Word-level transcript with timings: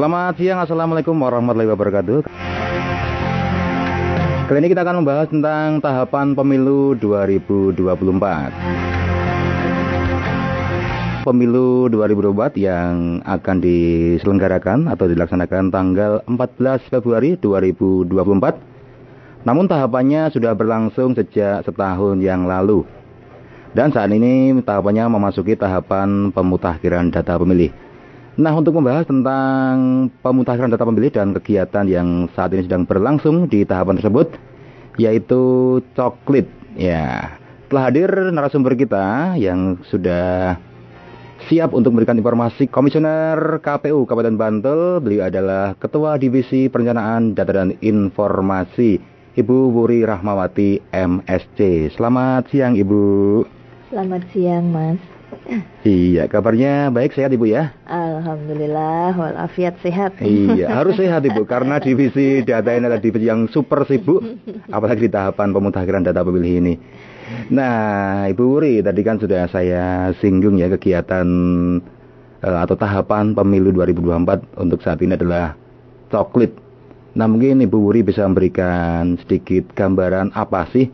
Selamat 0.00 0.32
siang, 0.40 0.64
Assalamualaikum 0.64 1.12
warahmatullahi 1.12 1.76
wabarakatuh. 1.76 2.24
Kali 4.48 4.58
ini 4.64 4.72
kita 4.72 4.80
akan 4.80 5.04
membahas 5.04 5.28
tentang 5.28 5.76
tahapan 5.84 6.32
pemilu 6.32 6.96
2024. 6.96 8.00
Pemilu 11.20 11.92
2024 11.92 12.56
yang 12.56 13.20
akan 13.28 13.56
diselenggarakan 13.60 14.88
atau 14.88 15.04
dilaksanakan 15.04 15.68
tanggal 15.68 16.24
14 16.24 16.80
Februari 16.88 17.36
2024. 17.36 18.56
Namun 19.44 19.68
tahapannya 19.68 20.32
sudah 20.32 20.56
berlangsung 20.56 21.12
sejak 21.12 21.60
setahun 21.68 22.24
yang 22.24 22.48
lalu. 22.48 22.88
Dan 23.76 23.92
saat 23.92 24.08
ini 24.08 24.64
tahapannya 24.64 25.12
memasuki 25.12 25.60
tahapan 25.60 26.32
pemutakhiran 26.32 27.12
data 27.12 27.36
pemilih. 27.36 27.89
Nah, 28.40 28.56
untuk 28.56 28.80
membahas 28.80 29.04
tentang 29.04 30.08
pemutakhiran 30.24 30.72
data 30.72 30.88
pemilih 30.88 31.12
dan 31.12 31.36
kegiatan 31.36 31.84
yang 31.84 32.24
saat 32.32 32.56
ini 32.56 32.64
sedang 32.64 32.88
berlangsung 32.88 33.52
di 33.52 33.68
tahapan 33.68 34.00
tersebut, 34.00 34.32
yaitu 34.96 35.76
coklit. 35.92 36.48
Ya, 36.72 37.36
telah 37.68 37.92
hadir 37.92 38.08
narasumber 38.32 38.80
kita 38.80 39.36
yang 39.36 39.76
sudah 39.92 40.56
siap 41.52 41.76
untuk 41.76 41.92
memberikan 41.92 42.16
informasi 42.16 42.64
Komisioner 42.72 43.60
KPU 43.60 44.08
Kabupaten 44.08 44.40
Bantul. 44.40 45.04
Beliau 45.04 45.28
adalah 45.28 45.76
Ketua 45.76 46.16
Divisi 46.16 46.72
Perencanaan 46.72 47.36
Data 47.36 47.52
dan 47.52 47.76
Informasi, 47.84 48.96
Ibu 49.36 49.68
Wuri 49.68 50.00
Rahmawati 50.08 50.80
MSC. 50.88 51.92
Selamat 51.92 52.48
siang, 52.48 52.72
Ibu. 52.72 53.04
Selamat 53.92 54.24
siang, 54.32 54.72
Mas. 54.72 55.19
Iya, 55.82 56.28
kabarnya 56.30 56.94
baik 56.94 57.16
sehat 57.16 57.34
Ibu 57.34 57.46
ya? 57.50 57.74
Alhamdulillah, 57.88 59.16
walafiat 59.16 59.80
sehat. 59.82 60.20
Iya, 60.22 60.70
harus 60.78 60.94
sehat 61.00 61.26
Ibu 61.26 61.48
karena 61.48 61.82
divisi 61.82 62.44
data 62.46 62.70
ini 62.70 62.86
adalah 62.86 63.02
divisi 63.02 63.26
yang 63.26 63.50
super 63.50 63.82
sibuk 63.88 64.22
apalagi 64.70 65.08
di 65.08 65.12
tahapan 65.12 65.50
pemutakhiran 65.50 66.06
data 66.06 66.22
pemilih 66.22 66.54
ini. 66.62 66.74
Nah, 67.50 68.26
Ibu 68.26 68.42
Wuri 68.42 68.82
tadi 68.82 69.00
kan 69.06 69.18
sudah 69.18 69.46
saya 69.50 70.10
singgung 70.18 70.58
ya 70.58 70.70
kegiatan 70.70 71.26
uh, 72.42 72.58
atau 72.62 72.74
tahapan 72.74 73.34
pemilu 73.34 73.70
2024 73.74 74.58
untuk 74.58 74.82
saat 74.82 74.98
ini 75.02 75.14
adalah 75.14 75.54
coklit. 76.10 76.54
Nah, 77.14 77.26
mungkin 77.26 77.62
Ibu 77.62 77.78
Wuri 77.78 78.06
bisa 78.06 78.26
memberikan 78.26 79.18
sedikit 79.22 79.70
gambaran 79.74 80.34
apa 80.34 80.66
sih 80.70 80.90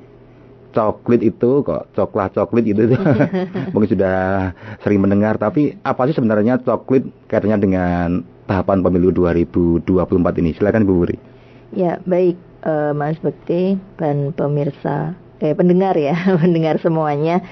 coklit 0.77 1.25
itu 1.25 1.65
kok 1.65 1.89
coklat 1.97 2.37
coklit 2.37 2.69
itu 2.69 2.93
mungkin 3.73 3.89
sudah 3.89 4.53
sering 4.85 5.01
mendengar 5.01 5.41
tapi 5.41 5.81
apa 5.81 6.05
sih 6.05 6.13
sebenarnya 6.13 6.61
coklit 6.61 7.09
kaitannya 7.33 7.59
dengan 7.65 8.09
tahapan 8.45 8.85
pemilu 8.85 9.11
2024 9.11 9.89
ini? 10.45 10.53
Silakan 10.53 10.85
Bu 10.85 11.01
Wuri 11.01 11.37
ya 11.75 11.99
baik 12.05 12.37
uh, 12.63 12.93
Mas 12.95 13.19
Bekti 13.19 13.81
dan 13.99 14.31
pemirsa 14.37 15.17
eh 15.43 15.57
pendengar 15.57 15.97
ya 15.97 16.15
pendengar 16.43 16.79
semuanya. 16.79 17.43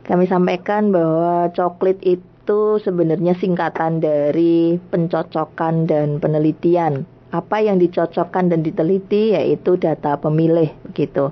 Kami 0.00 0.26
sampaikan 0.26 0.90
bahwa 0.90 1.52
coklit 1.54 2.02
itu 2.02 2.82
sebenarnya 2.82 3.38
singkatan 3.38 4.02
dari 4.02 4.80
pencocokan 4.90 5.86
dan 5.86 6.18
penelitian. 6.18 7.06
Apa 7.30 7.62
yang 7.62 7.78
dicocokkan 7.78 8.50
dan 8.50 8.66
diteliti 8.66 9.38
yaitu 9.38 9.78
data 9.78 10.18
pemilih 10.18 10.74
gitu 10.98 11.30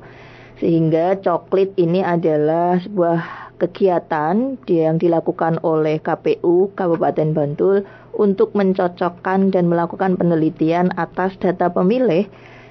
sehingga 0.58 1.19
coklit 1.22 1.78
ini 1.78 2.02
adalah 2.02 2.82
sebuah 2.82 3.48
kegiatan 3.58 4.58
yang 4.70 5.02
dilakukan 5.02 5.58
oleh 5.66 5.98
KPU 5.98 6.70
Kabupaten 6.78 7.34
Bantul 7.34 7.82
untuk 8.14 8.54
mencocokkan 8.54 9.50
dan 9.50 9.66
melakukan 9.66 10.14
penelitian 10.14 10.94
atas 10.94 11.34
data 11.38 11.70
pemilih 11.70 12.26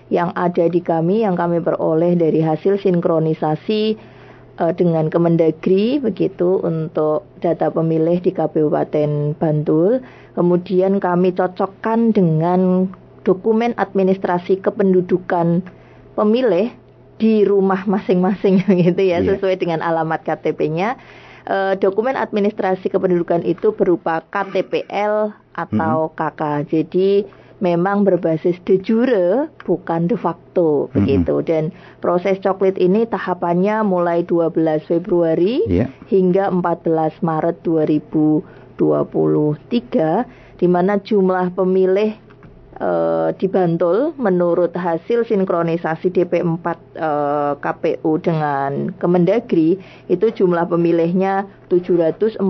yang 0.08 0.32
ada 0.40 0.72
di 0.72 0.80
kami 0.80 1.28
yang 1.28 1.36
kami 1.36 1.60
peroleh 1.60 2.16
dari 2.16 2.40
hasil 2.40 2.80
sinkronisasi 2.80 4.00
uh, 4.60 4.72
dengan 4.72 5.12
Kemendagri 5.12 6.00
begitu 6.00 6.64
untuk 6.64 7.28
data 7.44 7.68
pemilih 7.68 8.24
di 8.24 8.32
Kabupaten 8.32 9.36
Bantul. 9.36 10.00
Kemudian 10.40 11.04
kami 11.04 11.36
cocokkan 11.36 12.16
dengan 12.16 12.88
dokumen 13.28 13.76
administrasi 13.76 14.64
kependudukan 14.64 15.60
pemilih 16.16 16.72
di 17.18 17.46
rumah 17.46 17.86
masing-masing 17.86 18.64
gitu 18.86 19.02
ya, 19.02 19.20
yeah. 19.20 19.26
sesuai 19.26 19.58
dengan 19.58 19.82
alamat 19.82 20.24
KTP-nya. 20.26 20.98
Uh, 21.48 21.80
dokumen 21.80 22.20
administrasi 22.20 22.92
kependudukan 22.92 23.40
itu 23.48 23.72
berupa 23.72 24.20
KTPL 24.28 25.32
atau 25.56 26.12
mm 26.12 26.14
-hmm. 26.14 26.20
KK. 26.20 26.42
Jadi 26.68 27.24
memang 27.64 28.04
berbasis 28.06 28.62
de 28.68 28.78
jure 28.78 29.50
bukan 29.66 30.06
de 30.06 30.14
facto 30.20 30.86
mm 30.86 30.88
-hmm. 30.92 30.94
begitu 30.94 31.42
dan 31.48 31.72
proses 32.04 32.38
coklit 32.44 32.78
ini 32.78 33.10
tahapannya 33.10 33.82
mulai 33.82 34.22
12 34.28 34.86
Februari 34.86 35.66
yeah. 35.66 35.90
hingga 36.12 36.54
14 36.54 37.26
Maret 37.26 37.66
2023 37.66 38.78
di 40.58 40.66
mana 40.70 40.98
jumlah 41.02 41.54
pemilih 41.56 42.27
uh, 42.82 43.30
di 43.36 43.48
Bantul 43.50 44.14
menurut 44.18 44.74
hasil 44.74 45.26
sinkronisasi 45.26 46.14
DP4 46.14 46.66
uh, 46.98 47.54
KPU 47.58 48.12
dengan 48.22 48.94
Kemendagri 48.98 49.78
itu 50.08 50.26
jumlah 50.32 50.70
pemilihnya 50.70 51.46
742.769 51.68 52.42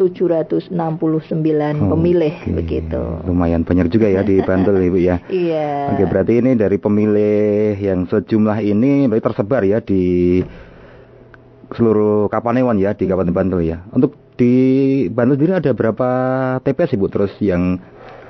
oh, 0.00 1.88
pemilih 1.92 2.34
okay. 2.40 2.54
begitu. 2.54 3.02
Lumayan 3.28 3.62
banyak 3.66 3.92
juga 3.92 4.08
ya 4.08 4.24
di 4.24 4.40
Bantul 4.40 4.80
Ibu 4.80 4.98
ya. 4.98 5.16
Iya. 5.34 5.92
Oke, 5.92 6.06
berarti 6.08 6.40
ini 6.40 6.54
dari 6.54 6.78
pemilih 6.78 7.74
yang 7.76 8.06
sejumlah 8.06 8.62
ini 8.62 9.10
berarti 9.10 9.24
tersebar 9.28 9.62
ya 9.66 9.82
di 9.82 10.40
seluruh 11.74 12.30
Kapanewon 12.30 12.78
ya 12.78 12.94
di 12.94 13.04
Kabupaten 13.10 13.34
Bantul 13.34 13.60
ya. 13.66 13.82
Untuk 13.90 14.14
di 14.38 14.54
Bantul 15.10 15.38
sendiri 15.38 15.58
ada 15.58 15.72
berapa 15.74 16.10
TPS 16.62 16.94
Ibu 16.96 17.06
terus 17.10 17.34
yang 17.42 17.82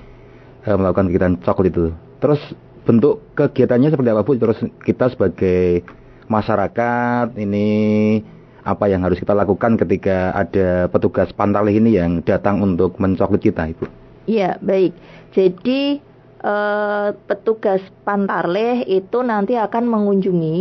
uh, 0.66 0.78
melakukan 0.80 1.12
kegiatan 1.12 1.36
coklat 1.44 1.76
itu. 1.76 1.86
Terus 2.24 2.42
bentuk 2.88 3.22
kegiatannya 3.36 3.92
seperti 3.92 4.10
apa 4.16 4.24
Bu? 4.24 4.40
Terus 4.40 4.60
kita 4.82 5.12
sebagai 5.12 5.84
masyarakat 6.32 7.36
ini 7.38 7.68
apa 8.66 8.90
yang 8.90 9.06
harus 9.06 9.22
kita 9.22 9.38
lakukan 9.38 9.78
ketika 9.78 10.34
ada 10.34 10.90
petugas 10.90 11.30
Pantarlih 11.36 11.78
ini 11.78 12.02
yang 12.02 12.24
datang 12.26 12.64
untuk 12.66 12.98
mencoklit 12.98 13.44
kita 13.44 13.70
Ibu? 13.70 13.86
Iya, 14.26 14.58
baik. 14.58 14.98
Jadi 15.38 16.02
uh, 16.42 17.14
petugas 17.30 17.84
Pantarleh 18.02 18.82
itu 18.90 19.22
nanti 19.22 19.54
akan 19.54 19.86
mengunjungi 19.86 20.58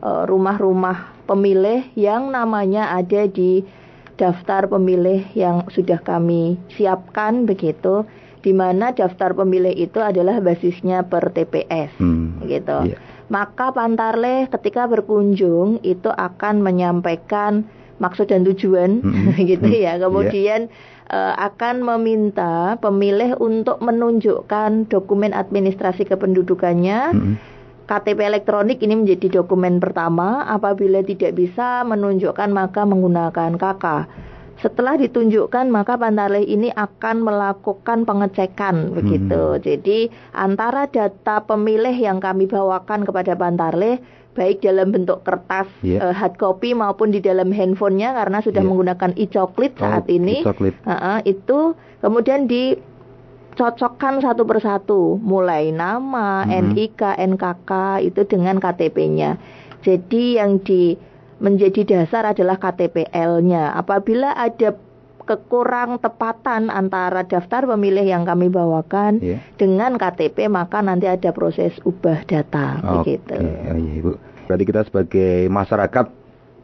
uh, 0.00 0.24
rumah-rumah 0.24 1.28
pemilih 1.28 1.92
yang 1.98 2.32
namanya 2.32 2.96
ada 2.96 3.28
di 3.28 3.60
daftar 4.16 4.68
pemilih 4.68 5.28
yang 5.36 5.68
sudah 5.68 6.00
kami 6.00 6.56
siapkan 6.72 7.44
begitu 7.44 8.08
di 8.40 8.54
mana 8.54 8.94
daftar 8.94 9.34
pemilih 9.34 9.74
itu 9.74 9.98
adalah 9.98 10.38
basisnya 10.38 11.02
per 11.02 11.34
TPS 11.34 11.98
hmm, 11.98 12.46
gitu. 12.46 12.94
Yeah. 12.94 13.00
Maka 13.26 13.74
Pantarleh 13.74 14.46
ketika 14.46 14.86
berkunjung 14.86 15.82
itu 15.82 16.06
akan 16.06 16.62
menyampaikan 16.62 17.66
maksud 17.98 18.30
dan 18.30 18.46
tujuan 18.46 19.02
hmm, 19.02 19.34
gitu 19.50 19.66
hmm, 19.66 19.82
ya. 19.82 19.98
Kemudian 19.98 20.70
yeah. 20.70 21.10
uh, 21.10 21.34
akan 21.50 21.82
meminta 21.82 22.78
pemilih 22.78 23.34
untuk 23.42 23.82
menunjukkan 23.82 24.86
dokumen 24.88 25.34
administrasi 25.34 26.06
kependudukannya. 26.06 27.00
Hmm. 27.12 27.36
KTP 27.86 28.18
elektronik 28.18 28.82
ini 28.82 28.98
menjadi 28.98 29.40
dokumen 29.40 29.78
pertama. 29.78 30.42
Apabila 30.50 31.06
tidak 31.06 31.38
bisa 31.38 31.86
menunjukkan 31.86 32.50
maka 32.50 32.82
menggunakan 32.82 33.54
KK. 33.54 33.84
Setelah 34.56 34.96
ditunjukkan 34.96 35.68
maka 35.68 36.00
Pantarleh 36.00 36.42
ini 36.42 36.72
akan 36.72 37.22
melakukan 37.22 38.08
pengecekan 38.08 38.90
hmm. 38.90 38.92
begitu. 38.96 39.42
Jadi 39.62 39.98
antara 40.32 40.88
data 40.88 41.44
pemilih 41.44 41.92
yang 41.92 42.18
kami 42.18 42.48
bawakan 42.48 43.04
kepada 43.04 43.36
Pantarleh 43.36 44.00
baik 44.36 44.60
dalam 44.60 44.92
bentuk 44.92 45.24
kertas 45.24 45.64
yeah. 45.80 46.04
uh, 46.04 46.12
hard 46.12 46.36
copy 46.36 46.76
maupun 46.76 47.08
di 47.08 47.24
dalam 47.24 47.48
handphonenya 47.48 48.12
karena 48.12 48.38
sudah 48.44 48.60
yeah. 48.60 48.68
menggunakan 48.68 49.10
e-coklit 49.16 49.72
oh, 49.76 49.80
saat 49.80 50.04
ini. 50.12 50.44
E-coklit. 50.44 50.76
Uh 50.84 50.92
-uh, 50.92 51.18
itu 51.24 51.72
kemudian 52.04 52.44
dicocokkan 53.56 54.20
satu 54.20 54.44
persatu 54.44 55.16
mulai 55.24 55.72
nama, 55.72 56.44
-hmm. 56.44 56.76
NIK, 56.76 57.00
NKK 57.16 57.72
itu 58.04 58.20
dengan 58.28 58.60
KTP-nya. 58.60 59.40
Jadi 59.80 60.36
yang 60.36 60.60
di 60.60 60.92
menjadi 61.40 61.88
dasar 61.88 62.36
adalah 62.36 62.60
KTPL-nya. 62.60 63.72
Apabila 63.72 64.36
ada 64.36 64.76
kekurang 65.24 65.98
tepatan 66.04 66.68
antara 66.68 67.24
daftar 67.24 67.64
pemilih 67.66 68.04
yang 68.04 68.28
kami 68.28 68.46
bawakan 68.46 69.18
yeah. 69.18 69.42
dengan 69.58 69.98
KTP 69.98 70.46
maka 70.46 70.78
nanti 70.84 71.10
ada 71.10 71.34
proses 71.34 71.74
ubah 71.82 72.22
data 72.28 72.78
okay. 72.78 73.18
begitu. 73.18 73.34
Oh, 73.40 73.74
iya, 73.74 73.92
Ibu. 74.04 74.12
Berarti 74.46 74.64
kita 74.68 74.86
sebagai 74.86 75.50
masyarakat 75.50 76.06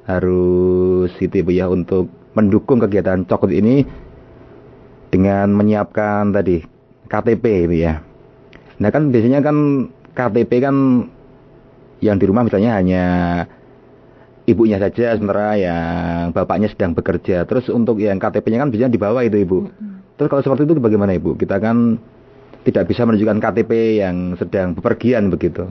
harus 0.07 1.11
itu 1.19 1.35
Ibu 1.43 1.51
ya 1.57 1.67
untuk 1.73 2.07
mendukung 2.39 2.79
kegiatan 2.79 3.27
cokot 3.27 3.51
ini 3.51 3.83
dengan 5.11 5.51
menyiapkan 5.53 6.31
tadi 6.31 6.72
KTP 7.13 7.69
Ibu 7.69 7.77
ya. 7.77 8.01
Nah 8.81 8.89
kan 8.89 9.13
biasanya 9.13 9.45
kan 9.45 9.57
KTP 10.17 10.65
kan 10.65 10.77
yang 12.01 12.17
di 12.17 12.25
rumah 12.25 12.49
misalnya 12.49 12.81
hanya 12.81 13.05
ibunya 14.49 14.81
saja 14.81 15.15
sementara 15.15 15.55
yang 15.61 16.33
bapaknya 16.33 16.73
sedang 16.73 16.97
bekerja. 16.97 17.45
Terus 17.45 17.69
untuk 17.69 18.01
yang 18.01 18.17
KTP-nya 18.17 18.65
kan 18.65 18.69
biasanya 18.73 18.91
di 18.91 19.01
bawah 19.01 19.23
itu 19.23 19.39
ibu. 19.39 19.69
Terus 20.17 20.29
kalau 20.33 20.43
seperti 20.43 20.67
itu 20.67 20.81
bagaimana 20.81 21.13
ibu? 21.15 21.37
Kita 21.37 21.61
kan 21.61 22.01
tidak 22.65 22.89
bisa 22.91 23.07
menunjukkan 23.07 23.39
KTP 23.39 24.03
yang 24.03 24.35
sedang 24.39 24.75
bepergian 24.75 25.31
begitu. 25.31 25.69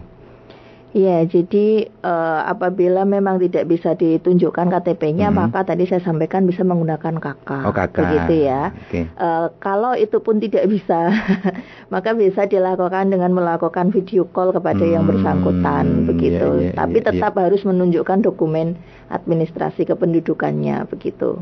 Iya, 0.91 1.23
jadi 1.23 1.87
uh, 2.03 2.43
apabila 2.51 3.07
memang 3.07 3.39
tidak 3.39 3.63
bisa 3.71 3.95
ditunjukkan 3.95 4.67
KTP-nya, 4.67 5.31
hmm. 5.31 5.37
maka 5.39 5.63
tadi 5.63 5.87
saya 5.87 6.03
sampaikan 6.03 6.43
bisa 6.43 6.67
menggunakan 6.67 7.15
KK. 7.15 7.49
Oh, 7.63 7.71
KK. 7.71 7.95
Begitu 7.95 8.33
ya. 8.51 8.75
Okay. 8.91 9.07
Uh, 9.15 9.47
eh, 9.47 9.47
kalau 9.63 9.95
itu 9.95 10.19
pun 10.19 10.43
tidak 10.43 10.67
bisa, 10.67 11.15
maka 11.93 12.11
bisa 12.11 12.43
dilakukan 12.43 13.07
dengan 13.07 13.31
melakukan 13.31 13.95
video 13.95 14.27
call 14.35 14.51
kepada 14.51 14.83
hmm, 14.83 14.93
yang 14.99 15.03
bersangkutan, 15.07 15.85
iya, 15.87 16.03
begitu. 16.11 16.49
Yeah, 16.59 16.65
yeah, 16.67 16.75
Tapi 16.75 16.97
yeah, 16.99 17.07
tetap 17.07 17.33
yeah. 17.39 17.43
harus 17.47 17.61
menunjukkan 17.63 18.19
dokumen 18.27 18.75
administrasi 19.07 19.87
kependudukannya, 19.87 20.91
begitu. 20.91 21.39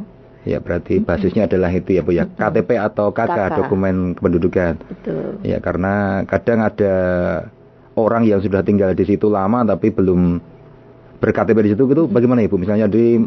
Ya 0.48 0.63
berarti 0.63 1.04
basisnya 1.04 1.51
adalah 1.51 1.68
itu 1.68 2.00
ya 2.00 2.01
Bu 2.06 2.16
ya 2.16 2.24
KTP 2.24 2.80
atau 2.80 3.12
KK, 3.12 3.28
KK. 3.28 3.56
dokumen 3.60 4.16
kependudukan. 4.16 4.74
Betul. 4.88 5.36
Ya 5.44 5.60
karena 5.60 6.24
kadang 6.31 6.63
ada 6.63 6.96
orang 8.06 8.24
yang 8.24 8.40
sudah 8.40 8.63
tinggal 8.63 8.96
di 8.96 9.04
situ 9.04 9.28
lama 9.28 9.68
tapi 9.68 9.92
belum 9.92 10.40
berKTP 11.19 11.57
di 11.68 11.69
situ 11.75 11.84
itu 11.86 12.04
bagaimana 12.07 12.40
Ibu? 12.48 12.56
Misalnya 12.56 12.88
di 12.88 13.19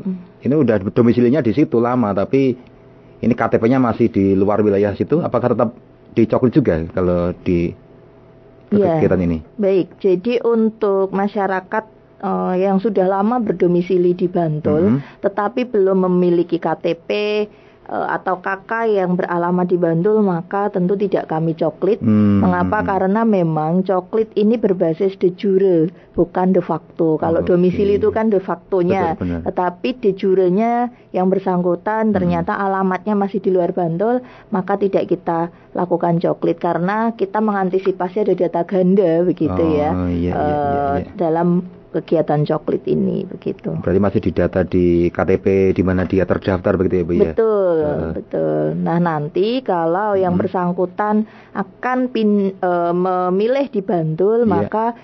ini 0.43 0.55
udah 0.55 0.81
domisilinya 0.93 1.45
di 1.45 1.53
situ 1.53 1.77
lama 1.79 2.17
tapi 2.17 2.57
ini 3.23 3.35
KTP-nya 3.37 3.79
masih 3.79 4.11
di 4.11 4.35
luar 4.35 4.65
wilayah 4.65 4.97
situ 4.99 5.23
apakah 5.23 5.55
tetap 5.55 5.71
dicoklit 6.17 6.53
juga 6.53 6.75
kalau 6.91 7.31
di 7.45 7.71
ya, 8.73 8.99
kegiatan 8.99 9.21
ini? 9.23 9.39
Baik. 9.61 10.01
Jadi 10.01 10.41
untuk 10.43 11.13
masyarakat 11.13 11.85
uh, 12.25 12.55
yang 12.57 12.81
sudah 12.81 13.07
lama 13.07 13.39
berdomisili 13.39 14.17
di 14.17 14.27
Bantul 14.27 14.83
mm 14.83 14.93
-hmm. 14.97 15.21
tetapi 15.23 15.69
belum 15.69 16.09
memiliki 16.09 16.57
KTP 16.57 17.11
atau 17.91 18.39
kakak 18.39 18.87
yang 18.95 19.19
beralamat 19.19 19.67
di 19.67 19.75
Bandul 19.75 20.23
maka 20.23 20.71
tentu 20.71 20.95
tidak 20.95 21.27
kami 21.27 21.59
coklit. 21.59 21.99
Hmm. 21.99 22.41
Mengapa? 22.41 22.87
Karena 22.87 23.27
memang 23.27 23.83
coklit 23.83 24.31
ini 24.39 24.55
berbasis 24.57 25.19
de 25.19 25.35
jure 25.35 25.91
bukan 26.15 26.55
de 26.55 26.63
facto. 26.63 27.19
Kalau 27.19 27.43
okay. 27.43 27.53
domisili 27.53 27.99
itu 27.99 28.15
kan 28.15 28.31
de 28.31 28.39
factonya, 28.39 29.19
Betul, 29.19 29.43
tetapi 29.45 29.89
de 29.99 30.11
jurenya 30.15 30.73
yang 31.11 31.27
bersangkutan 31.29 32.11
hmm. 32.11 32.15
ternyata 32.15 32.55
alamatnya 32.55 33.19
masih 33.19 33.43
di 33.43 33.51
luar 33.51 33.75
Bantul, 33.75 34.23
maka 34.55 34.79
tidak 34.79 35.11
kita 35.11 35.51
lakukan 35.73 36.21
coklit 36.21 36.61
karena 36.61 37.17
kita 37.17 37.41
mengantisipasi 37.41 38.29
ada 38.29 38.35
data 38.37 38.61
ganda 38.69 39.25
begitu 39.25 39.57
oh, 39.57 39.73
ya 39.73 39.91
iya, 40.13 40.13
iya, 40.13 40.33
uh, 40.37 40.97
iya. 41.01 41.09
dalam 41.17 41.65
kegiatan 41.93 42.43
coklit 42.49 42.89
ini 42.89 43.29
begitu. 43.29 43.77
Berarti 43.85 44.01
masih 44.01 44.21
didata 44.25 44.65
di 44.65 45.13
KTP 45.13 45.77
di 45.77 45.83
mana 45.85 46.09
dia 46.09 46.25
terdaftar 46.25 46.81
begitu 46.81 46.95
ya 47.01 47.05
Bu 47.05 47.13
ya? 47.13 47.23
Betul, 47.37 47.77
uh. 47.85 48.13
betul. 48.17 48.65
Nah, 48.81 48.99
nanti 48.99 49.61
kalau 49.61 50.17
yang 50.17 50.35
hmm. 50.35 50.43
bersangkutan 50.43 51.29
akan 51.53 51.99
pin, 52.09 52.57
uh, 52.65 52.97
memilih 52.97 53.69
di 53.69 53.85
Bantul, 53.85 54.43
yeah. 54.43 54.51
maka 54.51 54.97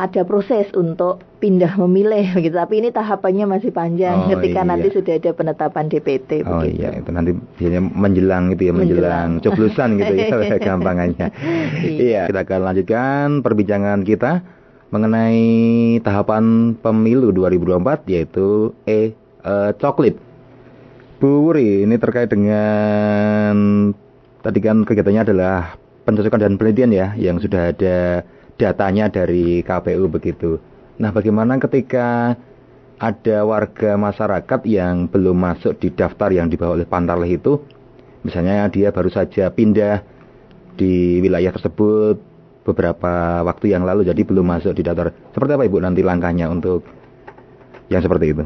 ada 0.00 0.24
proses 0.24 0.72
untuk 0.72 1.20
pindah 1.38 1.76
memilih 1.76 2.32
begitu. 2.32 2.56
Tapi 2.56 2.74
ini 2.80 2.88
tahapannya 2.90 3.44
masih 3.44 3.70
panjang 3.70 4.26
oh, 4.26 4.28
ketika 4.34 4.64
iya. 4.64 4.70
nanti 4.72 4.88
sudah 4.88 5.14
ada 5.20 5.30
penetapan 5.36 5.84
DPT 5.92 6.42
oh, 6.48 6.64
begitu. 6.64 6.80
iya, 6.80 6.88
itu 6.96 7.10
nanti 7.12 7.30
biasanya 7.36 7.82
menjelang 7.92 8.44
gitu 8.56 8.62
ya, 8.66 8.72
menjelang, 8.72 9.36
menjelang 9.36 9.44
coblosan 9.44 9.88
gitu 10.00 10.12
ya 10.16 10.56
gampangannya. 10.72 11.26
iya. 11.84 12.00
iya, 12.00 12.22
kita 12.26 12.40
akan 12.48 12.60
lanjutkan 12.72 13.26
perbincangan 13.44 14.00
kita 14.02 14.61
mengenai 14.92 15.98
tahapan 16.04 16.76
pemilu 16.76 17.32
2024 17.32 18.12
yaitu 18.12 18.76
E 18.84 19.16
uh, 19.40 19.72
coklit. 19.80 20.20
Bu 21.16 21.48
Wuri, 21.48 21.88
ini 21.88 21.96
terkait 21.96 22.28
dengan 22.28 23.54
tadi 24.44 24.58
kan 24.60 24.84
kegiatannya 24.84 25.22
adalah 25.32 25.80
pencocokan 26.04 26.44
dan 26.44 26.54
penelitian 26.60 26.92
ya 26.92 27.06
yang 27.16 27.40
sudah 27.40 27.72
ada 27.72 28.26
datanya 28.60 29.08
dari 29.08 29.64
KPU 29.64 30.12
begitu. 30.12 30.60
Nah, 31.00 31.08
bagaimana 31.08 31.56
ketika 31.56 32.36
ada 33.00 33.38
warga 33.48 33.96
masyarakat 33.96 34.60
yang 34.68 35.08
belum 35.08 35.40
masuk 35.40 35.80
di 35.80 35.88
daftar 35.90 36.30
yang 36.30 36.52
dibawa 36.52 36.76
oleh 36.76 36.86
Pantarleh 36.86 37.32
itu, 37.32 37.64
misalnya 38.26 38.68
dia 38.68 38.92
baru 38.92 39.08
saja 39.08 39.48
pindah 39.48 40.04
di 40.76 41.22
wilayah 41.22 41.54
tersebut 41.54 42.31
beberapa 42.62 43.42
waktu 43.42 43.74
yang 43.74 43.82
lalu 43.82 44.06
jadi 44.06 44.22
belum 44.22 44.46
masuk 44.46 44.78
di 44.78 44.82
daftar. 44.86 45.10
Seperti 45.34 45.50
apa 45.54 45.64
Ibu 45.66 45.78
nanti 45.82 46.00
langkahnya 46.02 46.46
untuk 46.50 46.86
yang 47.90 48.02
seperti 48.02 48.26
itu? 48.32 48.44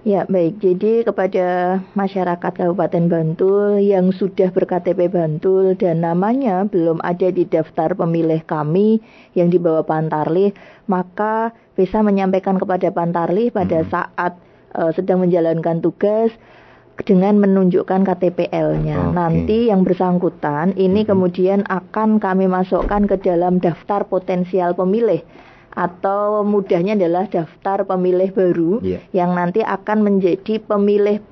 Ya 0.00 0.24
baik, 0.24 0.64
jadi 0.64 1.04
kepada 1.04 1.76
masyarakat 1.92 2.52
Kabupaten 2.56 3.04
Bantul 3.12 3.84
yang 3.84 4.16
sudah 4.16 4.48
berKTP 4.48 5.12
Bantul 5.12 5.76
dan 5.76 6.00
namanya 6.00 6.64
belum 6.64 7.04
ada 7.04 7.28
di 7.28 7.44
daftar 7.44 7.92
pemilih 7.92 8.40
kami 8.48 9.04
yang 9.36 9.52
dibawa 9.52 9.84
Pantarlih, 9.84 10.56
maka 10.88 11.52
bisa 11.76 12.00
menyampaikan 12.00 12.56
kepada 12.56 12.88
Pantarlih 12.88 13.52
pada 13.52 13.84
hmm. 13.84 13.88
saat 13.92 14.40
uh, 14.72 14.88
sedang 14.96 15.20
menjalankan 15.20 15.84
tugas 15.84 16.32
dengan 17.04 17.40
menunjukkan 17.40 18.04
KTPL-nya. 18.04 18.98
Okay. 19.10 19.14
Nanti 19.16 19.58
yang 19.72 19.82
bersangkutan 19.82 20.76
ini 20.76 21.04
hmm. 21.04 21.08
kemudian 21.08 21.60
akan 21.66 22.20
kami 22.20 22.46
masukkan 22.46 23.08
ke 23.08 23.16
dalam 23.20 23.58
daftar 23.58 24.04
potensial 24.06 24.76
pemilih 24.76 25.24
atau 25.70 26.42
mudahnya 26.42 26.98
adalah 26.98 27.30
daftar 27.30 27.86
pemilih 27.86 28.34
baru 28.34 28.82
yeah. 28.82 29.00
yang 29.14 29.38
nanti 29.38 29.62
akan 29.62 30.02
menjadi 30.02 30.58
pemilih 30.58 31.22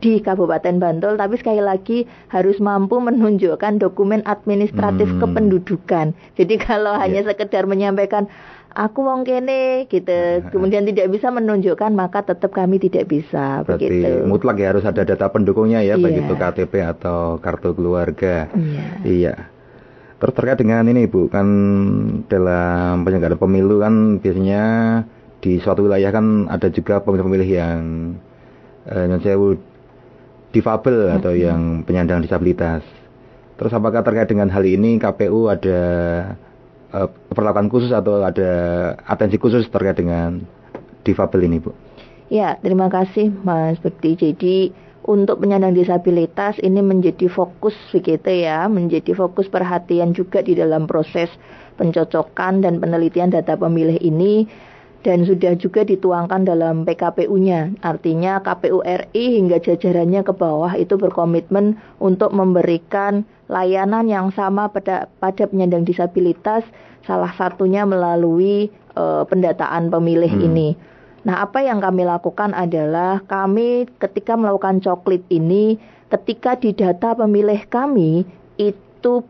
di 0.00 0.20
Kabupaten 0.20 0.76
Bantul 0.80 1.16
tapi 1.16 1.40
sekali 1.40 1.64
lagi 1.64 2.04
harus 2.28 2.60
mampu 2.60 3.00
menunjukkan 3.00 3.80
dokumen 3.80 4.24
administratif 4.24 5.08
hmm. 5.08 5.20
kependudukan. 5.20 6.06
Jadi 6.36 6.54
kalau 6.60 6.96
yeah. 6.96 7.02
hanya 7.04 7.20
sekedar 7.28 7.68
menyampaikan 7.68 8.28
aku 8.74 9.06
wong 9.06 9.22
kene 9.22 9.86
gitu 9.86 10.42
kemudian 10.50 10.82
tidak 10.82 11.06
bisa 11.14 11.30
menunjukkan 11.30 11.94
maka 11.94 12.26
tetap 12.26 12.50
kami 12.50 12.82
tidak 12.82 13.06
bisa 13.06 13.62
Berarti 13.62 13.86
begitu. 13.86 14.26
mutlak 14.26 14.58
ya 14.58 14.74
harus 14.74 14.82
ada 14.82 15.06
data 15.06 15.30
pendukungnya 15.30 15.80
ya 15.86 15.94
iya. 15.94 16.02
baik 16.02 16.26
itu 16.26 16.34
KTP 16.34 16.72
atau 16.82 17.38
kartu 17.38 17.70
keluarga. 17.72 18.50
Iya. 18.50 18.86
Iya. 19.06 19.34
Terus 20.18 20.34
terkait 20.40 20.58
dengan 20.58 20.88
ini 20.88 21.04
Ibu, 21.04 21.28
kan 21.28 21.46
dalam 22.32 23.04
penyelenggaraan 23.04 23.40
pemilu 23.40 23.76
kan 23.82 23.94
biasanya 24.24 24.62
di 25.44 25.60
suatu 25.60 25.84
wilayah 25.84 26.08
kan 26.08 26.48
ada 26.48 26.72
juga 26.72 27.04
pemilih-pemilih 27.04 27.50
yang 27.50 27.80
eh, 28.88 29.20
sewu 29.20 29.60
difabel 30.54 31.12
hmm. 31.12 31.16
atau 31.20 31.32
yang 31.34 31.60
penyandang 31.84 32.24
disabilitas. 32.24 32.80
Terus 33.54 33.70
apakah 33.74 34.02
terkait 34.02 34.30
dengan 34.30 34.50
hal 34.50 34.64
ini 34.66 34.98
KPU 34.98 35.46
ada 35.46 35.80
eh, 36.94 37.08
perlakuan 37.34 37.66
khusus 37.66 37.90
atau 37.90 38.22
ada 38.22 38.50
atensi 39.04 39.36
khusus 39.36 39.66
terkait 39.66 39.98
dengan 39.98 40.38
difabel 41.02 41.50
ini, 41.50 41.58
Bu? 41.60 41.74
Ya, 42.32 42.56
terima 42.62 42.88
kasih 42.88 43.34
Mas 43.44 43.76
Bekti. 43.82 44.16
Jadi 44.16 44.56
untuk 45.04 45.44
penyandang 45.44 45.76
disabilitas 45.76 46.56
ini 46.64 46.80
menjadi 46.80 47.28
fokus 47.28 47.76
begitu 47.92 48.32
ya, 48.32 48.64
menjadi 48.72 49.12
fokus 49.12 49.52
perhatian 49.52 50.16
juga 50.16 50.40
di 50.40 50.56
dalam 50.56 50.88
proses 50.88 51.28
pencocokan 51.76 52.64
dan 52.64 52.80
penelitian 52.80 53.28
data 53.28 53.58
pemilih 53.58 54.00
ini 54.00 54.48
dan 55.04 55.28
sudah 55.28 55.52
juga 55.60 55.84
dituangkan 55.84 56.48
dalam 56.48 56.88
PKPU-nya. 56.88 57.76
Artinya 57.84 58.40
KPU 58.40 58.80
RI 58.80 59.38
hingga 59.38 59.60
jajarannya 59.60 60.24
ke 60.24 60.32
bawah 60.32 60.72
itu 60.74 60.96
berkomitmen 60.96 61.76
untuk 62.00 62.32
memberikan 62.32 63.28
layanan 63.52 64.08
yang 64.08 64.32
sama 64.32 64.72
pada 64.72 65.12
pada 65.20 65.44
penyandang 65.44 65.84
disabilitas 65.84 66.64
salah 67.04 67.30
satunya 67.36 67.84
melalui 67.84 68.72
uh, 68.96 69.28
pendataan 69.28 69.92
pemilih 69.92 70.32
hmm. 70.32 70.46
ini. 70.48 70.68
Nah, 71.28 71.44
apa 71.44 71.60
yang 71.60 71.84
kami 71.84 72.08
lakukan 72.08 72.56
adalah 72.56 73.20
kami 73.28 73.88
ketika 74.00 74.36
melakukan 74.36 74.80
coklit 74.80 75.24
ini, 75.28 75.76
ketika 76.08 76.56
di 76.56 76.72
data 76.72 77.12
pemilih 77.12 77.60
kami 77.68 78.24
itu 78.56 78.83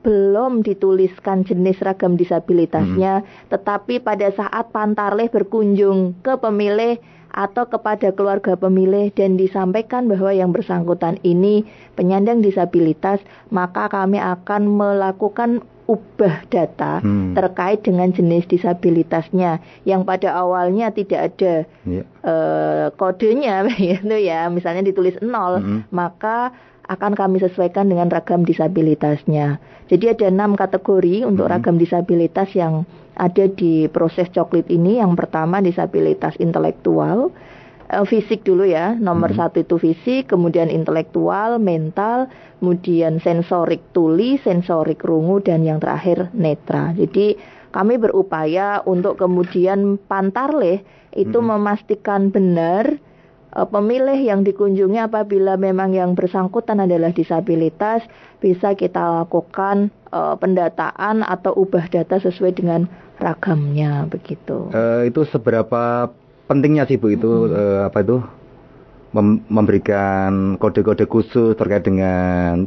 belum 0.04 0.62
dituliskan 0.62 1.42
jenis 1.42 1.82
ragam 1.82 2.14
disabilitasnya, 2.14 3.22
hmm. 3.22 3.50
tetapi 3.50 3.98
pada 3.98 4.30
saat 4.30 4.70
Pantarleh 4.70 5.26
berkunjung 5.32 6.20
ke 6.22 6.38
pemilih 6.38 7.02
atau 7.34 7.66
kepada 7.66 8.14
keluarga 8.14 8.54
pemilih 8.54 9.10
dan 9.10 9.34
disampaikan 9.34 10.06
bahwa 10.06 10.30
yang 10.30 10.54
bersangkutan 10.54 11.18
ini 11.26 11.66
penyandang 11.98 12.38
disabilitas, 12.46 13.18
maka 13.50 13.90
kami 13.90 14.22
akan 14.22 14.70
melakukan 14.70 15.66
ubah 15.84 16.48
data 16.48 17.04
hmm. 17.04 17.36
terkait 17.36 17.84
dengan 17.84 18.08
jenis 18.08 18.48
disabilitasnya 18.48 19.60
yang 19.84 20.08
pada 20.08 20.32
awalnya 20.32 20.88
tidak 20.96 21.34
ada 21.34 21.54
yeah. 21.84 22.00
Ya. 22.00 22.04
uh, 22.24 22.86
kodenya 22.96 23.68
itu 23.76 24.16
ya 24.16 24.48
misalnya 24.48 24.80
ditulis 24.80 25.20
nol 25.20 25.60
hmm. 25.60 25.80
maka 25.92 26.56
akan 26.84 27.16
kami 27.16 27.40
sesuaikan 27.40 27.88
dengan 27.88 28.12
ragam 28.12 28.44
disabilitasnya. 28.44 29.56
Jadi 29.88 30.04
ada 30.12 30.26
enam 30.28 30.56
kategori 30.56 31.24
untuk 31.24 31.48
hmm. 31.48 31.52
ragam 31.52 31.76
disabilitas 31.80 32.52
yang 32.52 32.84
ada 33.16 33.48
di 33.48 33.88
proses 33.88 34.28
coklit 34.32 34.68
ini. 34.68 35.00
Yang 35.00 35.24
pertama 35.24 35.64
disabilitas 35.64 36.36
intelektual, 36.36 37.32
uh, 37.88 38.04
fisik 38.04 38.44
dulu 38.44 38.68
ya. 38.68 38.92
Nomor 38.96 39.32
hmm. 39.32 39.38
satu 39.40 39.56
itu 39.64 39.76
fisik, 39.80 40.28
kemudian 40.28 40.68
intelektual, 40.68 41.56
mental, 41.56 42.28
kemudian 42.60 43.20
sensorik 43.20 43.80
tuli, 43.96 44.36
sensorik 44.40 45.00
rungu, 45.04 45.40
dan 45.40 45.64
yang 45.64 45.80
terakhir 45.80 46.28
netra. 46.36 46.92
Jadi 46.92 47.36
kami 47.72 47.98
berupaya 47.98 48.84
untuk 48.86 49.18
kemudian 49.18 49.96
pantarleh 49.98 50.84
itu 51.16 51.38
hmm. 51.40 51.48
memastikan 51.56 52.28
benar 52.28 53.00
pemilih 53.54 54.18
yang 54.18 54.42
dikunjungi 54.42 54.99
apabila 54.99 55.54
memang 55.54 55.94
yang 55.94 56.18
bersangkutan 56.18 56.82
adalah 56.82 57.14
disabilitas 57.14 58.02
bisa 58.42 58.75
kita 58.75 59.23
lakukan 59.23 59.94
uh, 60.11 60.34
pendataan 60.34 61.23
atau 61.23 61.54
ubah 61.54 61.87
data 61.87 62.18
sesuai 62.18 62.58
dengan 62.58 62.90
ragamnya 63.23 64.11
begitu. 64.11 64.75
Uh, 64.75 65.06
itu 65.06 65.23
seberapa 65.30 66.11
pentingnya 66.50 66.84
sih 66.90 66.99
Bu 66.99 67.14
itu 67.14 67.30
hmm. 67.30 67.54
uh, 67.54 67.80
apa 67.87 67.99
itu 68.02 68.16
mem 69.14 69.46
memberikan 69.46 70.58
kode-kode 70.58 71.06
khusus 71.06 71.54
terkait 71.54 71.87
dengan 71.87 72.66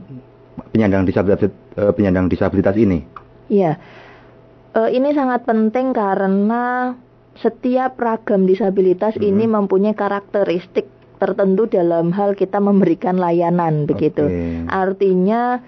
penyandang 0.72 1.04
disabilitas 1.04 1.52
uh, 1.76 1.92
penyandang 1.92 2.32
disabilitas 2.32 2.80
ini? 2.80 3.04
Iya. 3.52 3.76
Uh, 4.72 4.88
ini 4.88 5.12
sangat 5.12 5.44
penting 5.44 5.92
karena 5.92 6.96
setiap 7.42 7.98
ragam 8.02 8.50
disabilitas 8.50 9.18
hmm. 9.18 9.26
ini 9.26 9.46
mempunyai 9.46 9.94
karakteristik 9.94 10.90
tertentu 11.18 11.66
dalam 11.66 12.14
hal 12.14 12.38
kita 12.38 12.62
memberikan 12.62 13.18
layanan 13.18 13.90
begitu. 13.90 14.30
Artinya 14.70 15.62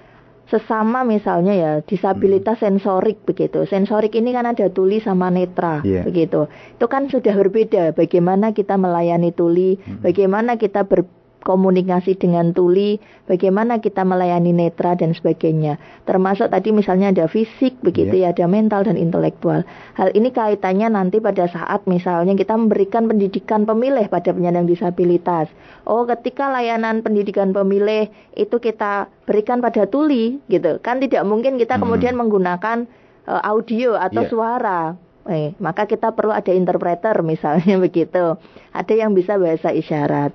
sesama 0.50 1.06
misalnya 1.06 1.54
ya 1.54 1.72
disabilitas 1.86 2.58
hmm. 2.60 2.66
sensorik 2.82 3.22
begitu. 3.26 3.70
Sensorik 3.70 4.18
ini 4.18 4.34
kan 4.34 4.50
ada 4.50 4.70
tuli 4.74 4.98
sama 4.98 5.30
netra 5.30 5.86
yeah. 5.86 6.02
begitu. 6.06 6.50
Itu 6.78 6.86
kan 6.90 7.10
sudah 7.10 7.34
berbeda 7.38 7.94
bagaimana 7.94 8.52
kita 8.54 8.78
melayani 8.78 9.30
tuli, 9.30 9.78
hmm. 9.78 10.02
bagaimana 10.02 10.58
kita 10.58 10.90
ber 10.90 11.06
komunikasi 11.44 12.20
dengan 12.20 12.52
tuli, 12.52 13.00
bagaimana 13.26 13.80
kita 13.80 14.04
melayani 14.04 14.52
netra 14.52 14.96
dan 14.96 15.16
sebagainya. 15.16 15.80
Termasuk 16.04 16.52
tadi 16.52 16.76
misalnya 16.76 17.16
ada 17.16 17.26
fisik, 17.32 17.80
begitu 17.80 18.20
yeah. 18.20 18.32
ya, 18.32 18.36
ada 18.36 18.46
mental 18.52 18.84
dan 18.84 19.00
intelektual. 19.00 19.64
Hal 19.96 20.12
ini 20.14 20.36
kaitannya 20.36 20.92
nanti 20.92 21.24
pada 21.24 21.48
saat 21.48 21.88
misalnya 21.88 22.36
kita 22.36 22.56
memberikan 22.60 23.08
pendidikan 23.08 23.64
pemilih 23.64 24.12
pada 24.12 24.36
penyandang 24.36 24.68
disabilitas. 24.68 25.48
Oh, 25.88 26.04
ketika 26.04 26.52
layanan 26.52 27.02
pendidikan 27.02 27.56
pemilih 27.56 28.12
itu 28.36 28.56
kita 28.60 29.08
berikan 29.24 29.64
pada 29.64 29.88
tuli, 29.88 30.44
gitu. 30.52 30.78
Kan 30.84 31.00
tidak 31.00 31.24
mungkin 31.24 31.56
kita 31.56 31.80
hmm. 31.80 31.84
kemudian 31.88 32.16
menggunakan 32.20 32.84
uh, 33.28 33.42
audio 33.48 33.96
atau 33.96 34.24
yeah. 34.28 34.32
suara. 34.32 34.82
Eh, 35.30 35.54
maka 35.62 35.86
kita 35.86 36.18
perlu 36.18 36.34
ada 36.34 36.50
interpreter 36.50 37.22
misalnya 37.22 37.78
begitu. 37.86 38.36
Ada 38.74 38.94
yang 38.98 39.14
bisa 39.14 39.38
bahasa 39.38 39.70
isyarat. 39.70 40.34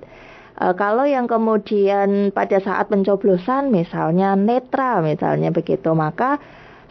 E, 0.55 0.65
kalau 0.79 1.03
yang 1.03 1.27
kemudian 1.27 2.31
pada 2.31 2.57
saat 2.63 2.87
pencoblosan 2.87 3.69
misalnya 3.69 4.39
netra 4.39 5.03
misalnya 5.03 5.51
begitu, 5.51 5.91
maka 5.91 6.39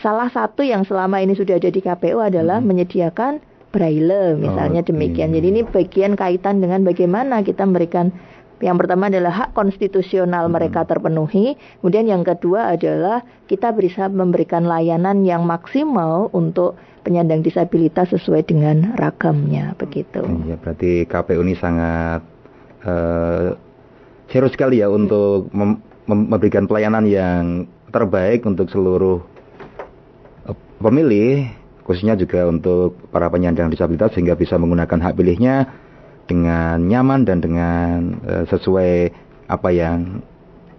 salah 0.00 0.28
satu 0.28 0.60
yang 0.60 0.84
selama 0.84 1.24
ini 1.24 1.32
sudah 1.32 1.56
ada 1.56 1.70
di 1.72 1.80
KPU 1.80 2.20
adalah 2.20 2.60
hmm. 2.60 2.68
menyediakan 2.68 3.32
braille 3.72 4.38
misalnya 4.38 4.84
oh, 4.84 4.86
demikian. 4.86 5.34
Jadi 5.34 5.46
ini 5.50 5.62
bagian 5.66 6.14
kaitan 6.14 6.62
dengan 6.62 6.86
bagaimana 6.86 7.42
kita 7.42 7.66
memberikan 7.66 8.14
yang 8.62 8.78
pertama 8.78 9.10
adalah 9.10 9.34
hak 9.34 9.50
konstitusional 9.52 10.46
hmm. 10.46 10.54
mereka 10.54 10.86
terpenuhi, 10.86 11.58
kemudian 11.82 12.06
yang 12.06 12.22
kedua 12.22 12.76
adalah 12.76 13.26
kita 13.50 13.74
bisa 13.74 14.06
memberikan 14.06 14.64
layanan 14.64 15.26
yang 15.26 15.42
maksimal 15.42 16.30
untuk 16.30 16.78
penyandang 17.04 17.44
disabilitas 17.44 18.08
sesuai 18.14 18.48
dengan 18.48 18.96
ragamnya 18.96 19.76
begitu. 19.76 20.24
Iya, 20.24 20.56
berarti 20.56 21.04
KPU 21.04 21.44
ini 21.44 21.52
sangat 21.58 22.33
uh, 22.84 23.56
serius 24.30 24.52
sekali 24.54 24.80
ya 24.80 24.88
untuk 24.92 25.50
mem 25.50 25.80
memberikan 26.04 26.68
pelayanan 26.68 27.08
yang 27.08 27.64
terbaik 27.88 28.44
untuk 28.44 28.68
seluruh 28.68 29.24
uh, 30.44 30.56
pemilih, 30.78 31.48
khususnya 31.88 32.14
juga 32.14 32.44
untuk 32.44 32.96
para 33.08 33.32
penyandang 33.32 33.72
disabilitas 33.72 34.12
sehingga 34.12 34.36
bisa 34.36 34.60
menggunakan 34.60 35.00
hak 35.00 35.16
pilihnya 35.16 35.68
dengan 36.28 36.80
nyaman 36.84 37.24
dan 37.24 37.40
dengan 37.40 38.20
uh, 38.24 38.44
sesuai 38.48 39.12
apa 39.48 39.68
yang 39.72 40.24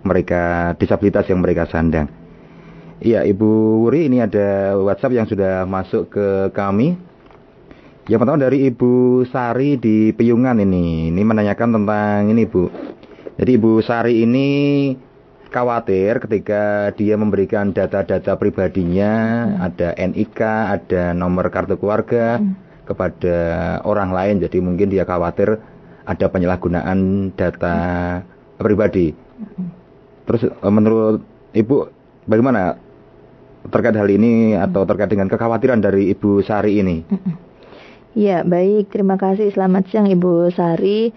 mereka 0.05 0.74
disabilitas 0.77 1.25
yang 1.29 1.41
mereka 1.41 1.65
sandang. 1.69 2.09
Iya, 3.01 3.27
Ibu 3.27 3.83
Wuri 3.83 4.07
ini 4.07 4.24
ada 4.24 4.79
WhatsApp 4.79 5.17
yang 5.17 5.27
sudah 5.27 5.67
masuk 5.67 6.15
ke 6.15 6.27
kami 6.55 6.95
yang 8.05 8.21
pertama 8.21 8.38
dari 8.38 8.69
Ibu 8.69 9.25
Sari 9.33 9.81
di 9.81 10.13
Piyungan 10.13 10.62
ini. 10.62 11.09
Ini 11.09 11.21
menanyakan 11.25 11.69
tentang 11.81 12.29
ini 12.29 12.45
Bu. 12.45 12.69
Jadi 13.41 13.51
Ibu 13.57 13.81
Sari 13.81 14.21
ini 14.21 14.50
khawatir 15.50 16.21
ketika 16.21 16.93
dia 16.93 17.17
memberikan 17.17 17.74
data-data 17.74 18.38
pribadinya, 18.38 19.13
hmm. 19.50 19.57
ada 19.57 19.89
NIK, 19.97 20.39
ada 20.45 21.03
nomor 21.17 21.50
kartu 21.50 21.81
keluarga 21.81 22.38
hmm. 22.38 22.85
kepada 22.85 23.38
orang 23.81 24.13
lain. 24.13 24.35
Jadi 24.38 24.62
mungkin 24.62 24.93
dia 24.93 25.01
khawatir 25.01 25.57
ada 26.05 26.25
penyalahgunaan 26.29 27.33
data 27.33 27.75
hmm. 28.21 28.62
pribadi. 28.62 29.17
Hmm. 29.17 29.74
Terus 30.29 30.41
eh, 30.45 30.74
menurut 30.74 31.25
Ibu 31.57 31.75
bagaimana 32.29 32.77
terkait 33.74 33.97
hal 33.97 34.13
ini 34.13 34.53
atau 34.53 34.85
terkait 34.85 35.09
dengan 35.09 35.25
kekhawatiran 35.25 35.81
dari 35.81 36.13
Ibu 36.13 36.45
Sari 36.45 36.85
ini? 36.85 37.01
Hmm. 37.01 37.54
Ya, 38.15 38.48
baik. 38.48 38.95
Terima 38.95 39.19
kasih. 39.19 39.51
Selamat 39.51 39.91
siang 39.91 40.07
Ibu 40.07 40.48
Sari. 40.55 41.12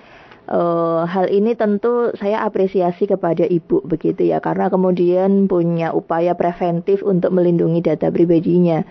Uh, 0.50 1.06
hal 1.06 1.30
ini 1.30 1.54
tentu 1.54 2.10
saya 2.18 2.42
apresiasi 2.42 3.06
kepada 3.06 3.46
Ibu 3.46 3.86
begitu 3.86 4.26
ya, 4.26 4.42
karena 4.42 4.66
kemudian 4.66 5.46
punya 5.46 5.94
upaya 5.94 6.34
preventif 6.34 7.06
untuk 7.06 7.30
melindungi 7.30 7.86
data 7.86 8.10
pribadinya. 8.10 8.82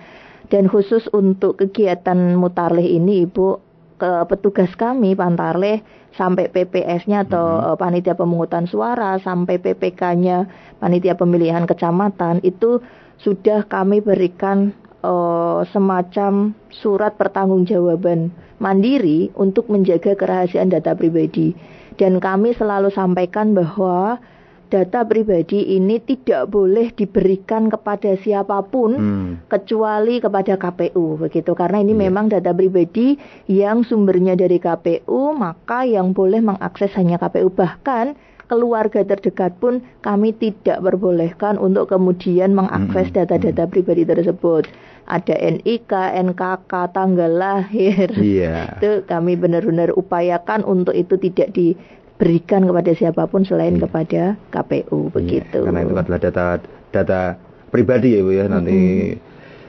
Dan 0.47 0.71
khusus 0.71 1.11
untuk 1.11 1.59
kegiatan 1.59 2.39
mutarlih 2.39 2.87
ini 2.87 3.27
Ibu 3.27 3.59
ke 3.99 4.23
petugas 4.31 4.71
kami 4.79 5.11
Pantarleh 5.11 5.83
sampai 6.15 6.47
PPS-nya 6.47 7.27
atau 7.27 7.75
hmm. 7.75 7.75
panitia 7.75 8.15
pemungutan 8.15 8.71
suara 8.71 9.19
sampai 9.19 9.59
PPK-nya 9.59 10.47
panitia 10.79 11.19
pemilihan 11.19 11.67
kecamatan 11.67 12.39
itu 12.47 12.79
sudah 13.19 13.65
kami 13.67 13.99
berikan 13.99 14.71
uh, 15.03 15.61
semacam 15.69 16.55
surat 16.71 17.17
pertanggungjawaban 17.17 18.33
mandiri 18.57 19.29
untuk 19.37 19.69
menjaga 19.69 20.17
kerahasiaan 20.17 20.73
data 20.73 20.97
pribadi 20.97 21.53
dan 21.97 22.21
kami 22.21 22.53
selalu 22.53 22.93
sampaikan 22.93 23.53
bahwa 23.57 24.21
data 24.67 25.07
pribadi 25.07 25.79
ini 25.79 26.03
tidak 26.03 26.51
boleh 26.51 26.91
diberikan 26.91 27.71
kepada 27.71 28.19
siapa 28.19 28.59
pun 28.67 28.91
hmm. 28.93 29.31
kecuali 29.47 30.19
kepada 30.19 30.59
KPU 30.59 31.23
begitu 31.23 31.55
karena 31.55 31.79
ini 31.79 31.95
yeah. 31.95 32.03
memang 32.07 32.27
data 32.27 32.51
pribadi 32.51 33.15
yang 33.47 33.87
sumbernya 33.87 34.35
dari 34.35 34.59
KPU 34.59 35.31
maka 35.33 35.87
yang 35.87 36.11
boleh 36.11 36.43
mengakses 36.43 36.91
hanya 36.99 37.15
KPU 37.15 37.47
bahkan 37.55 38.19
keluarga 38.47 39.03
terdekat 39.03 39.59
pun 39.59 39.83
kami 40.01 40.31
tidak 40.35 40.79
perbolehkan 40.79 41.59
untuk 41.59 41.91
kemudian 41.91 42.55
mengakses 42.55 43.11
data-data 43.11 43.67
pribadi 43.67 44.07
tersebut 44.07 44.67
ada 45.07 45.35
NIK, 45.39 45.91
NKK, 46.27 46.71
tanggal 46.91 47.31
lahir. 47.31 48.11
Yeah. 48.19 48.75
Itu 48.79 49.07
kami 49.07 49.39
benar-benar 49.39 49.95
upayakan 49.95 50.67
untuk 50.67 50.91
itu 50.91 51.15
tidak 51.15 51.55
di 51.55 51.79
berikan 52.19 52.67
kepada 52.67 52.91
siapa 52.97 53.29
pun 53.29 53.45
selain 53.47 53.77
hmm. 53.77 53.83
kepada 53.87 54.21
KPU 54.49 55.07
iya, 55.07 55.13
begitu. 55.13 55.59
karena 55.69 55.85
itu 55.85 55.93
adalah 55.93 56.17
data 56.17 56.45
data 56.89 57.21
pribadi 57.69 58.17
ya 58.17 58.25
Bu 58.25 58.31
ya 58.33 58.45
nanti. 58.49 58.73
Hmm. 58.73 59.21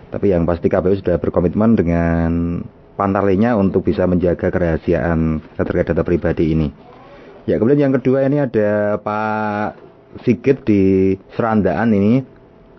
Tapi 0.08 0.26
yang 0.32 0.48
pasti 0.48 0.72
KPU 0.72 0.96
sudah 0.96 1.20
berkomitmen 1.20 1.76
dengan 1.76 2.30
pantarlenya 2.96 3.52
untuk 3.60 3.84
bisa 3.84 4.08
menjaga 4.08 4.48
kerahasiaan 4.48 5.44
terkait 5.60 5.92
data 5.92 6.00
pribadi 6.00 6.56
ini. 6.56 6.72
Ya 7.48 7.56
kemudian 7.56 7.88
yang 7.88 7.96
kedua 7.96 8.28
ini 8.28 8.44
ada 8.44 9.00
Pak 9.00 9.80
Sigit 10.20 10.68
di 10.68 11.16
Serandaan 11.32 11.96
ini. 11.96 12.20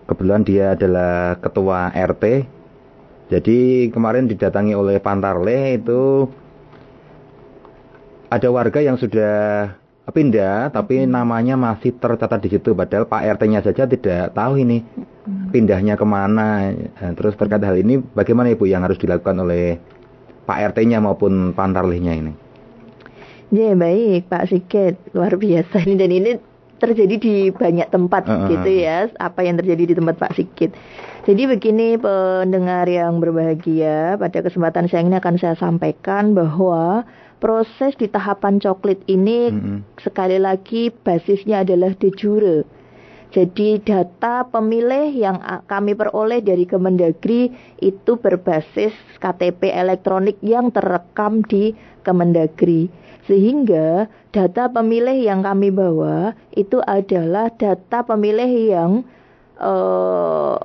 Kebetulan 0.05 0.45
dia 0.45 0.77
adalah 0.77 1.41
ketua 1.41 1.89
RT. 1.89 2.45
Jadi 3.33 3.89
kemarin 3.89 4.29
didatangi 4.29 4.77
oleh 4.77 5.01
Pantarle 5.01 5.73
itu 5.73 6.29
ada 8.29 8.47
warga 8.53 8.77
yang 8.77 9.01
sudah 9.01 9.73
pindah 10.09 10.73
tapi 10.73 11.05
hmm. 11.05 11.09
namanya 11.09 11.53
masih 11.53 11.93
tercatat 11.97 12.41
di 12.41 12.49
situ 12.57 12.73
padahal 12.73 13.05
Pak 13.05 13.37
RT-nya 13.37 13.61
saja 13.61 13.85
tidak 13.85 14.33
tahu 14.33 14.57
ini 14.57 14.81
hmm. 14.81 15.53
pindahnya 15.53 15.93
ke 15.93 16.05
mana 16.05 16.73
nah, 16.73 17.13
terus 17.13 17.37
terkait 17.37 17.61
hal 17.61 17.77
ini 17.77 18.01
bagaimana 18.01 18.49
Ibu 18.49 18.65
yang 18.65 18.81
harus 18.81 18.97
dilakukan 18.97 19.37
oleh 19.37 19.77
Pak 20.49 20.73
RT-nya 20.73 20.97
maupun 20.97 21.53
pantarlihnya 21.53 22.17
ini 22.17 22.48
Ya 23.49 23.73
baik 23.73 24.29
Pak 24.29 24.53
Sikit 24.53 24.93
luar 25.17 25.33
biasa 25.33 25.81
ini 25.85 25.95
dan 25.97 26.11
ini 26.13 26.31
terjadi 26.79 27.15
di 27.19 27.35
banyak 27.51 27.91
tempat 27.91 28.23
uh, 28.29 28.45
uh, 28.45 28.47
gitu 28.47 28.69
ya 28.71 29.11
apa 29.19 29.43
yang 29.43 29.59
terjadi 29.59 29.83
di 29.89 29.93
tempat 29.99 30.15
Pak 30.15 30.37
Sikit 30.37 30.71
jadi 31.27 31.45
begini 31.45 31.99
pendengar 31.99 32.87
yang 32.87 33.19
berbahagia 33.19 34.15
pada 34.15 34.39
kesempatan 34.39 34.87
saya 34.87 35.03
ini 35.03 35.19
akan 35.19 35.35
saya 35.35 35.59
sampaikan 35.59 36.31
bahwa 36.31 37.03
proses 37.43 37.93
di 37.99 38.07
tahapan 38.07 38.57
coklit 38.57 39.03
ini 39.05 39.51
mm 39.51 39.59
-hmm. 39.59 39.79
sekali 39.99 40.39
lagi 40.39 40.91
basisnya 40.91 41.63
adalah 41.63 41.93
de 41.95 42.09
jure. 42.15 42.63
Jadi 43.29 43.77
data 43.85 44.41
pemilih 44.49 45.13
yang 45.13 45.37
kami 45.69 45.93
peroleh 45.93 46.41
dari 46.41 46.65
Kemendagri 46.65 47.53
itu 47.77 48.17
berbasis 48.17 48.89
KTP 49.21 49.69
elektronik 49.69 50.41
yang 50.41 50.73
terekam 50.73 51.45
di 51.45 51.77
Kemendagri. 52.01 52.89
Sehingga 53.29 54.09
data 54.33 54.73
pemilih 54.73 55.13
yang 55.13 55.45
kami 55.45 55.69
bawa 55.69 56.33
itu 56.57 56.81
adalah 56.81 57.53
data 57.53 58.01
pemilih 58.01 58.49
yang 58.49 58.91
uh, 59.61 60.57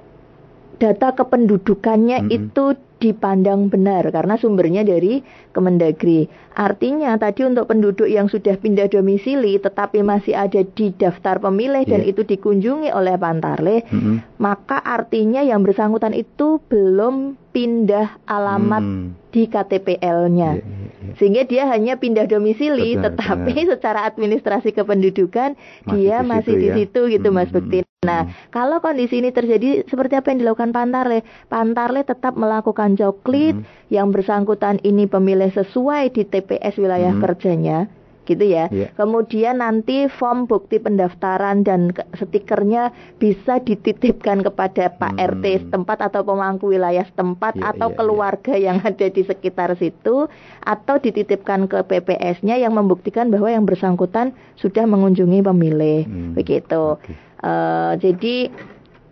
data 0.81 1.13
kependudukannya 1.13 2.25
mm 2.25 2.27
-hmm. 2.33 2.37
itu 2.41 2.65
dipandang 3.05 3.69
benar 3.69 4.09
karena 4.09 4.41
sumbernya 4.41 4.81
dari 4.81 5.21
Kemendagri. 5.53 6.25
Artinya 6.57 7.13
tadi 7.21 7.45
untuk 7.45 7.69
penduduk 7.69 8.09
yang 8.09 8.33
sudah 8.33 8.57
pindah 8.57 8.89
domisili 8.89 9.61
tetapi 9.61 10.01
masih 10.01 10.33
ada 10.33 10.65
di 10.65 10.89
daftar 10.97 11.37
pemilih 11.43 11.85
yeah. 11.85 11.91
dan 11.93 12.01
iya. 12.01 12.11
itu 12.17 12.25
dikunjungi 12.25 12.89
oleh 12.89 13.21
Pantarle, 13.21 13.85
mm 13.85 13.99
-hmm. 14.01 14.17
maka 14.41 14.81
artinya 14.81 15.45
yang 15.45 15.61
bersangkutan 15.61 16.17
itu 16.17 16.65
belum 16.73 17.37
pindah 17.53 18.25
alamat 18.27 18.83
mm. 18.83 19.07
di 19.31 19.43
KTPL-nya. 19.47 20.51
Yeah, 20.59 20.65
yeah, 20.65 20.91
yeah. 21.05 21.15
Sehingga 21.21 21.43
dia 21.47 21.63
hanya 21.71 22.01
pindah 22.01 22.27
domisili 22.27 22.97
betul, 22.97 23.05
tetapi 23.13 23.53
betul. 23.55 23.71
secara 23.77 24.01
administrasi 24.09 24.71
kependudukan 24.75 25.55
masih 25.59 25.93
dia 25.95 26.17
di 26.23 26.27
masih 26.27 26.55
di 26.57 26.69
ya. 26.71 26.75
situ 26.81 27.01
gitu 27.13 27.29
mm 27.31 27.37
-hmm. 27.37 27.47
Mas 27.47 27.53
Bekti. 27.53 27.79
Nah, 28.05 28.29
hmm. 28.29 28.53
kalau 28.53 28.79
kondisi 28.85 29.25
ini 29.25 29.33
terjadi 29.33 29.89
seperti 29.89 30.21
apa 30.21 30.31
yang 30.31 30.45
dilakukan 30.45 30.71
Pantarle? 30.71 31.25
Pantarle 31.49 32.05
tetap 32.05 32.37
melakukan 32.37 32.95
joklit 33.01 33.57
hmm. 33.59 33.89
yang 33.89 34.13
bersangkutan 34.13 34.79
ini 34.85 35.09
pemilih 35.09 35.51
sesuai 35.51 36.13
di 36.13 36.23
TPS 36.29 36.77
wilayah 36.77 37.17
hmm. 37.17 37.23
kerjanya 37.25 37.79
gitu 38.25 38.45
ya. 38.45 38.67
Yeah. 38.73 38.91
Kemudian 38.97 39.61
nanti 39.61 40.09
form 40.09 40.49
bukti 40.49 40.81
pendaftaran 40.81 41.63
dan 41.63 41.93
stikernya 42.17 42.91
bisa 43.21 43.61
dititipkan 43.61 44.43
kepada 44.43 44.93
Pak 44.97 45.13
hmm. 45.17 45.25
RT 45.39 45.45
setempat 45.69 45.99
atau 46.11 46.25
pemangku 46.25 46.73
wilayah 46.73 47.05
setempat 47.05 47.61
yeah, 47.61 47.71
atau 47.73 47.93
yeah, 47.93 47.97
keluarga 47.97 48.55
yeah. 48.57 48.65
yang 48.73 48.79
ada 48.83 49.07
di 49.09 49.23
sekitar 49.23 49.77
situ 49.77 50.27
atau 50.65 50.95
dititipkan 50.99 51.69
ke 51.69 51.85
PPS-nya 51.85 52.59
yang 52.59 52.75
membuktikan 52.75 53.29
bahwa 53.29 53.53
yang 53.53 53.69
bersangkutan 53.69 54.33
sudah 54.57 54.89
mengunjungi 54.89 55.45
pemilih. 55.45 56.09
Hmm. 56.09 56.33
Begitu. 56.35 56.99
Okay. 56.99 57.17
Uh, 57.45 57.93
jadi 58.01 58.49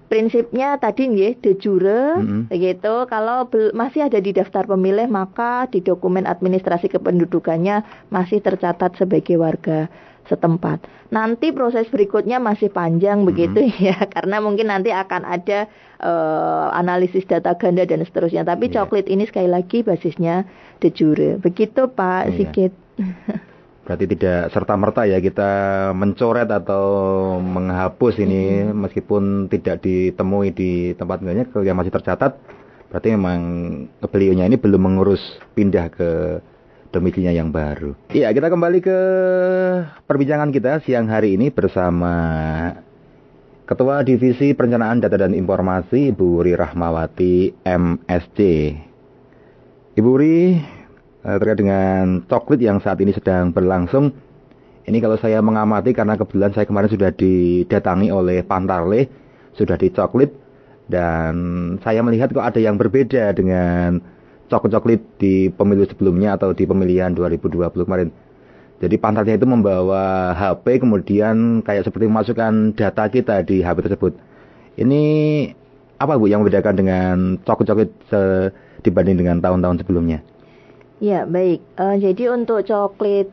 prinsipnya 0.09 0.77
tadi 0.77 1.09
nih 1.09 1.41
de 1.41 1.57
jure 1.57 2.21
mm-hmm. 2.21 2.53
begitu 2.53 2.95
kalau 3.09 3.49
masih 3.73 4.09
ada 4.09 4.21
di 4.21 4.37
daftar 4.37 4.69
pemilih 4.69 5.09
maka 5.09 5.69
di 5.73 5.81
dokumen 5.81 6.29
administrasi 6.29 6.93
kependudukannya 6.93 8.09
masih 8.13 8.45
tercatat 8.45 8.97
sebagai 8.97 9.41
warga 9.41 9.89
setempat. 10.29 10.85
Nanti 11.13 11.53
proses 11.53 11.89
berikutnya 11.89 12.41
masih 12.41 12.69
panjang 12.69 13.25
mm-hmm. 13.25 13.29
begitu 13.33 13.61
ya 13.93 14.01
karena 14.09 14.41
mungkin 14.41 14.69
nanti 14.69 14.93
akan 14.93 15.29
ada 15.29 15.69
uh, 16.01 16.73
analisis 16.77 17.25
data 17.25 17.57
ganda 17.57 17.89
dan 17.89 18.05
seterusnya. 18.05 18.45
Tapi 18.45 18.69
yeah. 18.69 18.85
coklit 18.85 19.09
ini 19.09 19.25
sekali 19.29 19.49
lagi 19.49 19.81
basisnya 19.81 20.49
de 20.81 20.89
jure. 20.93 21.41
Begitu 21.41 21.89
Pak 21.89 22.33
yeah. 22.33 22.37
Sigit. 22.37 22.73
Berarti 23.83 24.05
tidak 24.07 24.55
serta-merta 24.55 25.11
ya 25.11 25.19
kita 25.19 25.51
mencoret 25.91 26.47
atau 26.47 26.87
menghapus 27.43 28.15
ini 28.23 28.71
hmm. 28.71 28.79
meskipun 28.79 29.51
tidak 29.51 29.83
ditemui 29.83 30.55
di 30.55 30.95
tempat 30.95 31.19
tinggalnya 31.19 31.51
yang 31.67 31.75
masih 31.75 31.91
tercatat. 31.91 32.39
Berarti 32.93 33.09
memang 33.11 33.41
beliaunya 34.05 34.47
ini 34.47 34.61
belum 34.61 34.79
mengurus 34.79 35.21
pindah 35.57 35.91
ke 35.91 36.11
domisilinya 36.93 37.33
yang 37.33 37.49
baru. 37.49 37.97
Iya, 38.13 38.31
kita 38.31 38.53
kembali 38.53 38.79
ke 38.85 38.99
perbincangan 40.05 40.53
kita 40.53 40.85
siang 40.85 41.09
hari 41.09 41.41
ini 41.41 41.49
bersama 41.49 42.13
Ketua 43.65 44.05
Divisi 44.05 44.53
Perencanaan 44.53 45.01
Data 45.01 45.17
dan 45.17 45.33
Informasi 45.33 46.13
Ibu 46.13 46.45
Ri 46.45 46.53
Rahmawati 46.53 47.65
MSC. 47.65 48.39
Ibu 49.97 50.13
Ri, 50.21 50.61
terkait 51.23 51.59
dengan 51.59 52.27
coklit 52.27 52.61
yang 52.63 52.83
saat 52.83 52.99
ini 52.99 53.15
sedang 53.15 53.55
berlangsung. 53.55 54.11
Ini 54.83 54.99
kalau 54.99 55.15
saya 55.15 55.39
mengamati 55.39 55.95
karena 55.95 56.19
kebetulan 56.19 56.51
saya 56.51 56.67
kemarin 56.67 56.91
sudah 56.91 57.15
didatangi 57.15 58.11
oleh 58.11 58.43
Pantarle, 58.43 59.07
sudah 59.55 59.79
dicoklit 59.79 60.35
dan 60.91 61.35
saya 61.87 62.03
melihat 62.03 62.35
kok 62.35 62.43
ada 62.43 62.59
yang 62.59 62.75
berbeda 62.75 63.31
dengan 63.31 64.03
coklit-coklit 64.51 65.23
di 65.23 65.49
pemilu 65.55 65.87
sebelumnya 65.87 66.35
atau 66.35 66.51
di 66.51 66.67
pemilihan 66.67 67.15
2020 67.15 67.87
kemarin. 67.87 68.11
Jadi 68.83 68.99
pantarnya 68.99 69.39
itu 69.39 69.47
membawa 69.47 70.35
HP 70.35 70.83
kemudian 70.83 71.63
kayak 71.63 71.87
seperti 71.87 72.11
memasukkan 72.11 72.75
data 72.75 73.07
kita 73.07 73.47
di 73.47 73.63
HP 73.63 73.87
tersebut. 73.87 74.19
Ini 74.75 75.03
apa 76.03 76.19
Bu 76.19 76.27
yang 76.27 76.43
membedakan 76.43 76.75
dengan 76.75 77.15
coklit-coklit 77.47 77.95
dibanding 78.83 79.23
dengan 79.23 79.39
tahun-tahun 79.39 79.87
sebelumnya? 79.87 80.32
Ya, 81.03 81.27
baik. 81.27 81.59
Uh, 81.75 81.99
jadi 81.99 82.31
untuk 82.31 82.63
coklat 82.63 83.27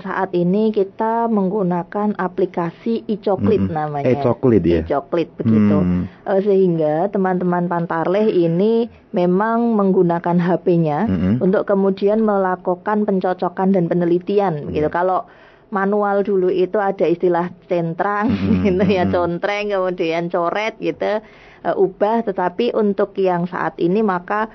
saat 0.00 0.30
ini 0.32 0.70
kita 0.70 1.26
menggunakan 1.26 2.14
aplikasi 2.16 3.02
e-coklit 3.10 3.66
hmm, 3.66 3.74
namanya. 3.74 4.06
E-coklit 4.14 4.62
ya. 4.62 4.86
E-coklit 4.86 5.34
begitu. 5.34 5.76
Hmm. 5.82 6.06
Uh, 6.22 6.38
sehingga 6.38 7.10
teman-teman 7.10 7.66
Pantarleh 7.66 8.30
ini 8.30 8.86
memang 9.10 9.74
menggunakan 9.74 10.38
HP-nya 10.38 11.10
hmm. 11.10 11.34
untuk 11.42 11.66
kemudian 11.66 12.22
melakukan 12.22 13.02
pencocokan 13.02 13.74
dan 13.74 13.90
penelitian 13.90 14.70
hmm. 14.70 14.72
gitu. 14.72 14.86
Kalau 14.88 15.26
manual 15.74 16.22
dulu 16.22 16.46
itu 16.46 16.78
ada 16.78 17.10
istilah 17.10 17.50
centrang 17.66 18.30
hmm. 18.30 18.62
gitu 18.70 18.84
ya, 18.86 19.10
contreng 19.10 19.74
kemudian 19.74 20.30
coret 20.30 20.78
gitu, 20.78 21.18
uh, 21.66 21.74
ubah 21.74 22.22
tetapi 22.22 22.70
untuk 22.78 23.18
yang 23.18 23.50
saat 23.50 23.74
ini 23.82 23.98
maka 24.02 24.46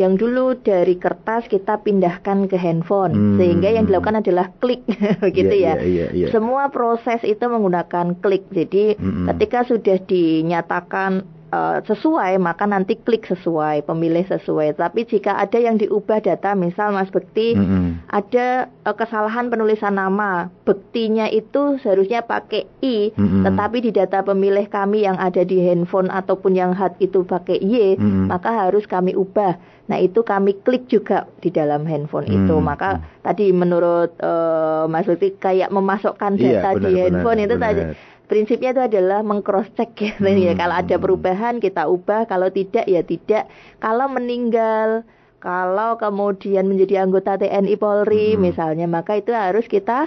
yang 0.00 0.16
dulu 0.16 0.56
dari 0.56 0.96
kertas 0.96 1.44
kita 1.52 1.84
pindahkan 1.84 2.48
ke 2.48 2.56
handphone 2.56 3.12
hmm. 3.12 3.36
sehingga 3.36 3.68
yang 3.68 3.84
dilakukan 3.84 4.24
adalah 4.24 4.48
klik 4.56 4.80
gitu 5.36 5.54
yeah, 5.54 5.76
ya. 5.76 5.84
Yeah, 5.84 6.08
yeah, 6.08 6.08
yeah. 6.16 6.30
Semua 6.32 6.72
proses 6.72 7.20
itu 7.28 7.44
menggunakan 7.44 8.16
klik. 8.24 8.48
Jadi 8.48 8.96
hmm. 8.96 9.28
ketika 9.28 9.68
sudah 9.68 10.00
dinyatakan 10.08 11.40
uh, 11.52 11.78
sesuai 11.84 12.38
maka 12.38 12.64
nanti 12.64 12.96
klik 12.96 13.26
sesuai 13.26 13.84
pemilih 13.84 14.24
sesuai 14.26 14.78
tapi 14.78 15.04
jika 15.06 15.36
ada 15.36 15.58
yang 15.58 15.76
diubah 15.76 16.22
data 16.22 16.54
misal 16.54 16.94
Mas 16.94 17.10
Bekti 17.10 17.54
mm 17.54 17.66
-hmm. 17.66 17.86
ada 18.08 18.70
uh, 18.86 18.94
kesalahan 18.96 19.50
penulisan 19.50 19.98
nama 19.98 20.48
Bektinya 20.64 21.26
itu 21.28 21.78
seharusnya 21.82 22.24
pakai 22.24 22.70
i 22.80 23.10
mm 23.10 23.18
-hmm. 23.18 23.42
tetapi 23.50 23.78
di 23.82 23.90
data 23.90 24.22
pemilih 24.22 24.66
kami 24.70 25.04
yang 25.04 25.18
ada 25.18 25.42
di 25.42 25.58
handphone 25.60 26.08
ataupun 26.08 26.54
yang 26.54 26.72
hat 26.72 26.94
itu 27.02 27.26
pakai 27.26 27.58
y 27.60 27.98
mm 27.98 28.00
-hmm. 28.00 28.26
maka 28.30 28.50
harus 28.66 28.86
kami 28.86 29.12
ubah 29.18 29.58
nah 29.90 29.98
itu 29.98 30.22
kami 30.22 30.54
klik 30.62 30.86
juga 30.86 31.26
di 31.42 31.50
dalam 31.50 31.82
handphone 31.82 32.30
mm 32.30 32.30
-hmm. 32.30 32.46
itu 32.46 32.54
maka 32.62 33.02
tadi 33.26 33.50
menurut 33.50 34.14
uh, 34.22 34.86
Mas 34.86 35.10
Bekti 35.10 35.34
kayak 35.34 35.74
memasukkan 35.74 36.38
iya, 36.38 36.62
data 36.62 36.70
iya, 36.70 36.76
benar, 36.78 36.86
di 36.86 36.90
handphone 36.94 37.38
benar, 37.42 37.48
itu 37.50 37.56
benar. 37.58 37.66
tadi 37.66 37.82
prinsipnya 38.30 38.70
itu 38.70 38.82
adalah 38.86 39.26
mengcross 39.26 39.66
check 39.74 39.90
ya. 39.98 40.14
Hmm. 40.22 40.38
ya. 40.38 40.54
Kalau 40.54 40.74
ada 40.78 40.96
perubahan 41.02 41.58
kita 41.58 41.90
ubah, 41.90 42.30
kalau 42.30 42.46
tidak 42.54 42.86
ya 42.86 43.02
tidak. 43.02 43.50
Kalau 43.82 44.06
meninggal, 44.06 45.02
kalau 45.42 45.98
kemudian 45.98 46.70
menjadi 46.70 47.02
anggota 47.02 47.34
TNI 47.42 47.74
Polri 47.74 48.38
hmm. 48.38 48.40
misalnya, 48.40 48.86
maka 48.86 49.18
itu 49.18 49.34
harus 49.34 49.66
kita 49.66 50.06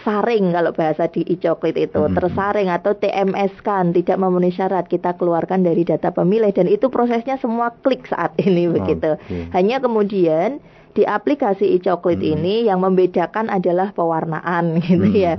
saring 0.00 0.52
kalau 0.52 0.72
bahasa 0.72 1.08
di 1.12 1.26
e-coklit 1.28 1.76
itu 1.76 2.00
hmm. 2.00 2.16
tersaring 2.16 2.68
atau 2.72 2.96
TMS 2.96 3.52
kan 3.60 3.92
tidak 3.92 4.16
memenuhi 4.16 4.52
syarat 4.54 4.88
kita 4.88 5.14
keluarkan 5.20 5.62
dari 5.64 5.84
data 5.84 6.10
pemilih 6.10 6.50
dan 6.56 6.66
itu 6.66 6.88
prosesnya 6.88 7.36
semua 7.36 7.74
klik 7.84 8.08
saat 8.08 8.32
ini 8.40 8.66
begitu. 8.70 9.20
Okay. 9.20 9.52
Hanya 9.52 9.78
kemudian 9.84 10.58
di 10.90 11.06
aplikasi 11.06 11.78
e-coklit 11.78 12.18
hmm. 12.18 12.32
ini 12.38 12.54
yang 12.66 12.82
membedakan 12.82 13.52
adalah 13.52 13.94
pewarnaan 13.94 14.78
gitu 14.86 15.06
hmm. 15.06 15.16
ya. 15.16 15.34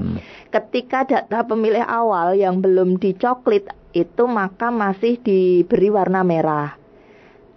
Ketika 0.53 1.07
data 1.07 1.43
pemilih 1.43 1.83
awal 1.83 2.37
yang 2.37 2.61
belum 2.61 3.01
dicoklit 3.01 3.67
itu 3.91 4.23
maka 4.29 4.71
masih 4.71 5.19
diberi 5.19 5.91
warna 5.91 6.23
merah. 6.23 6.79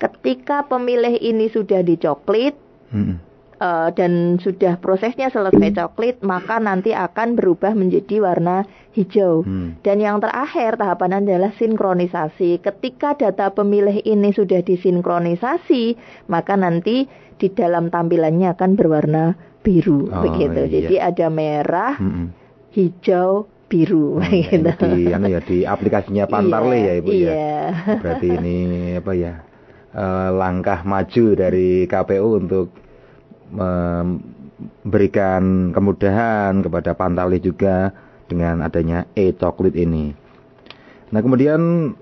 Ketika 0.02 0.66
pemilih 0.66 1.22
ini 1.22 1.46
sudah 1.46 1.80
dicoklit 1.86 2.58
hmm. 2.90 3.33
Uh, 3.64 3.88
dan 3.96 4.36
sudah 4.36 4.76
prosesnya 4.76 5.32
selesai 5.32 5.72
coklit, 5.72 6.20
maka 6.20 6.60
nanti 6.60 6.92
akan 6.92 7.34
berubah 7.34 7.72
menjadi 7.72 8.20
warna 8.20 8.68
hijau. 8.92 9.42
Hmm. 9.42 9.80
Dan 9.80 10.04
yang 10.04 10.20
terakhir 10.20 10.76
tahapan 10.76 11.24
adalah 11.24 11.50
sinkronisasi. 11.56 12.60
Ketika 12.60 13.16
data 13.16 13.50
pemilih 13.50 14.04
ini 14.04 14.30
sudah 14.36 14.60
disinkronisasi, 14.60 15.96
maka 16.28 16.54
nanti 16.60 17.08
di 17.40 17.48
dalam 17.50 17.88
tampilannya 17.88 18.52
akan 18.54 18.70
berwarna 18.76 19.34
biru 19.64 20.12
oh, 20.12 20.22
begitu. 20.22 20.60
Iya. 20.68 20.70
Jadi 20.70 20.96
ada 21.00 21.26
merah, 21.32 21.94
mm 21.96 22.10
-mm. 22.12 22.26
hijau, 22.76 23.48
biru 23.66 24.20
oh, 24.20 24.28
gitu. 24.52 24.86
Di 24.92 25.10
anu 25.10 25.26
ya 25.32 25.40
di 25.40 25.64
aplikasinya 25.64 26.28
Pantarle 26.28 26.78
iya, 26.78 26.92
ya 26.92 26.94
Ibu 27.00 27.10
ya? 27.10 27.16
iya. 27.16 27.32
ya. 27.32 27.64
Berarti 27.98 28.26
ini 28.28 28.56
apa 29.00 29.12
ya? 29.16 29.34
Uh, 29.94 30.34
langkah 30.34 30.82
maju 30.82 31.38
dari 31.38 31.86
KPU 31.86 32.42
untuk 32.42 32.83
memberikan 33.52 35.42
kemudahan 35.74 36.62
kepada 36.64 36.94
Pantarle 36.96 37.42
juga 37.42 37.92
dengan 38.28 38.64
adanya 38.64 39.04
e-coklit 39.12 39.76
ini. 39.76 40.14
Nah, 41.12 41.20
kemudian 41.20 41.92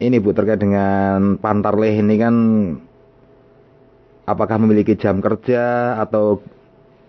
ini 0.00 0.16
Bu 0.18 0.32
terkait 0.32 0.58
dengan 0.58 1.36
Pantarle 1.36 1.92
ini 1.92 2.14
kan 2.16 2.34
apakah 4.24 4.56
memiliki 4.62 4.96
jam 4.96 5.20
kerja 5.20 5.96
atau 6.00 6.40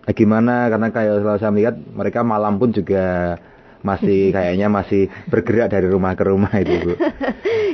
eh, 0.04 0.14
gimana 0.14 0.68
karena 0.68 0.88
kayak 0.92 1.22
kalau 1.22 1.38
saya 1.40 1.52
melihat 1.54 1.76
mereka 1.94 2.20
malam 2.26 2.58
pun 2.58 2.74
juga 2.74 3.38
masih 3.80 4.28
kayaknya 4.36 4.68
masih 4.68 5.08
bergerak 5.30 5.72
dari 5.72 5.86
rumah 5.88 6.12
ke 6.12 6.24
rumah 6.26 6.52
itu 6.60 6.74
Bu. 6.82 6.94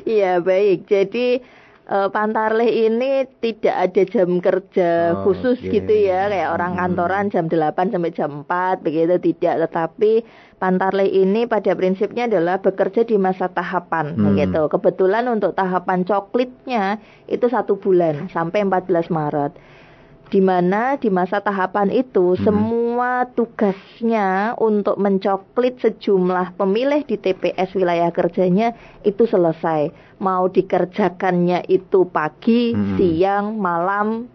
Iya 0.08 0.40
baik 0.40 0.88
jadi 0.88 1.42
uh, 1.88 2.08
Pantarleh 2.12 2.88
ini 2.88 3.24
tidak 3.40 3.76
ada 3.88 4.02
jam 4.04 4.38
kerja 4.38 5.16
oh, 5.16 5.26
khusus 5.26 5.58
okay. 5.58 5.80
gitu 5.80 5.92
ya 6.08 6.28
kayak 6.28 6.52
orang 6.54 6.72
hmm. 6.76 6.80
kantoran 6.84 7.24
jam 7.32 7.44
8 7.48 7.92
sampai 7.92 8.12
jam 8.14 8.30
4 8.44 8.84
begitu 8.84 9.14
tidak 9.18 9.54
tetapi 9.68 10.22
Pantarleh 10.58 11.06
ini 11.06 11.46
pada 11.46 11.70
prinsipnya 11.78 12.26
adalah 12.26 12.58
bekerja 12.58 13.06
di 13.06 13.14
masa 13.14 13.46
tahapan 13.46 14.18
hmm. 14.18 14.24
begitu. 14.26 14.62
Kebetulan 14.66 15.30
untuk 15.30 15.54
tahapan 15.54 16.02
coklitnya 16.02 16.98
itu 17.30 17.46
satu 17.46 17.78
bulan 17.78 18.26
sampai 18.26 18.66
14 18.66 19.06
Maret. 19.06 19.54
Di 20.28 20.44
mana 20.44 21.00
di 21.00 21.08
masa 21.08 21.40
tahapan 21.40 21.88
itu 21.88 22.36
hmm. 22.36 22.40
semua 22.44 23.24
tugasnya 23.32 24.52
untuk 24.60 25.00
mencoklit 25.00 25.80
sejumlah 25.80 26.52
pemilih 26.60 27.04
di 27.08 27.16
TPS 27.16 27.72
wilayah 27.72 28.12
kerjanya 28.12 28.76
itu 29.08 29.24
selesai. 29.24 29.88
Mau 30.20 30.52
dikerjakannya 30.52 31.64
itu 31.72 32.04
pagi, 32.12 32.76
hmm. 32.76 33.00
siang, 33.00 33.56
malam, 33.56 34.28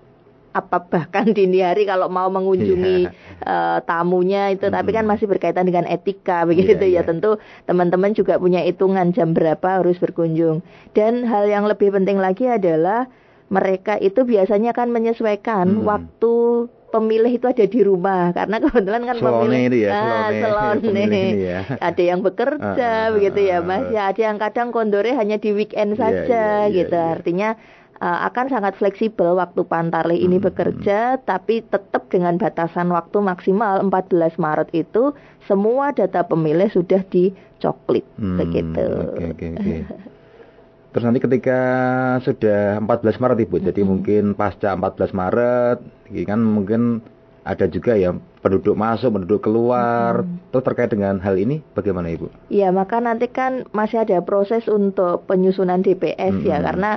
apa 0.53 0.85
bahkan 0.85 1.25
dini 1.35 1.65
hari 1.65 1.83
kalau 1.83 2.07
mau 2.07 2.29
mengunjungi 2.29 3.09
yeah. 3.09 3.11
Iya. 3.11 3.49
uh, 3.49 3.79
tamunya 3.83 4.53
itu 4.53 4.69
hmm. 4.69 4.75
tapi 4.77 4.89
kan 4.93 5.05
masih 5.09 5.25
berkaitan 5.25 5.65
dengan 5.65 5.89
etika 5.89 6.45
begitu 6.49 6.85
yeah, 6.85 6.93
ya 6.93 6.95
yeah. 7.01 7.03
tentu 7.03 7.41
teman-teman 7.65 8.13
juga 8.13 8.37
punya 8.37 8.61
hitungan 8.61 9.11
jam 9.11 9.33
berapa 9.33 9.81
harus 9.81 9.97
berkunjung 9.97 10.61
dan 10.93 11.25
hal 11.25 11.49
yang 11.49 11.65
lebih 11.65 11.89
penting 11.91 12.21
lagi 12.21 12.45
adalah 12.47 13.09
mereka 13.53 13.93
itu 14.01 14.25
biasanya 14.25 14.73
kan 14.73 14.89
menyesuaikan 14.89 15.69
hmm. 15.69 15.85
waktu 15.85 16.33
pemilih 16.89 17.41
itu 17.41 17.45
ada 17.49 17.65
di 17.65 17.81
rumah 17.81 18.29
karena 18.33 18.61
kebetulan 18.61 19.01
kan 19.09 19.17
selone 19.17 19.33
pemilih 19.41 19.61
itu 19.65 19.77
ya, 19.81 19.91
ah, 19.93 20.29
selone, 20.29 21.05
ya. 21.49 21.59
ada 21.81 22.03
yang 22.05 22.19
bekerja 22.21 22.89
uh, 23.09 23.13
begitu 23.17 23.39
ya 23.49 23.57
mas 23.65 23.89
ya 23.89 24.13
ada 24.13 24.21
yang 24.21 24.37
kadang 24.37 24.69
kondore 24.69 25.09
hanya 25.17 25.41
di 25.41 25.57
weekend 25.57 25.97
iya, 25.97 26.01
saja 26.01 26.21
yeah, 26.29 26.57
yeah, 26.69 26.77
gitu 26.77 26.97
yeah. 26.97 27.13
artinya 27.17 27.49
uh, 28.03 28.19
akan 28.29 28.45
sangat 28.51 28.73
fleksibel 28.75 29.39
waktu 29.39 29.63
Pantarlih 29.63 30.19
ini 30.19 30.37
hmm. 30.37 30.45
bekerja, 30.51 31.23
tapi 31.23 31.63
tetap 31.63 32.11
dengan 32.11 32.35
batasan 32.35 32.91
waktu 32.91 33.23
maksimal 33.23 33.79
14 33.87 34.35
Maret 34.35 34.69
itu 34.75 35.15
semua 35.47 35.95
data 35.95 36.27
pemilih 36.27 36.67
sudah 36.67 36.99
dicoklit 37.07 38.03
hmm, 38.19 38.37
begitu. 38.37 38.87
Okay, 39.15 39.27
okay, 39.31 39.49
okay. 39.55 39.79
Terus 40.93 41.09
nanti 41.09 41.19
ketika 41.25 41.59
sudah 42.21 42.77
14 42.77 43.17
Maret 43.17 43.37
Ibu, 43.49 43.55
jadi 43.65 43.81
hmm. 43.81 43.89
mungkin 43.89 44.23
pasca 44.37 44.77
14 44.77 45.09
Maret, 45.09 45.77
ini 46.13 46.21
kan 46.21 46.37
mungkin 46.37 47.01
ada 47.43 47.65
juga 47.65 47.97
ya 47.97 48.13
penduduk 48.45 48.77
masuk, 48.77 49.09
penduduk 49.17 49.41
keluar. 49.41 50.21
Hmm. 50.21 50.37
Terus 50.53 50.63
terkait 50.69 50.93
dengan 50.93 51.17
hal 51.17 51.33
ini 51.41 51.65
bagaimana 51.73 52.13
Ibu? 52.13 52.29
Iya, 52.53 52.69
maka 52.69 53.01
nanti 53.01 53.25
kan 53.25 53.65
masih 53.73 54.05
ada 54.05 54.21
proses 54.21 54.69
untuk 54.69 55.25
penyusunan 55.25 55.81
DPS 55.81 56.45
ya, 56.45 56.45
hmm. 56.45 56.45
ya, 56.45 56.57
karena 56.61 56.91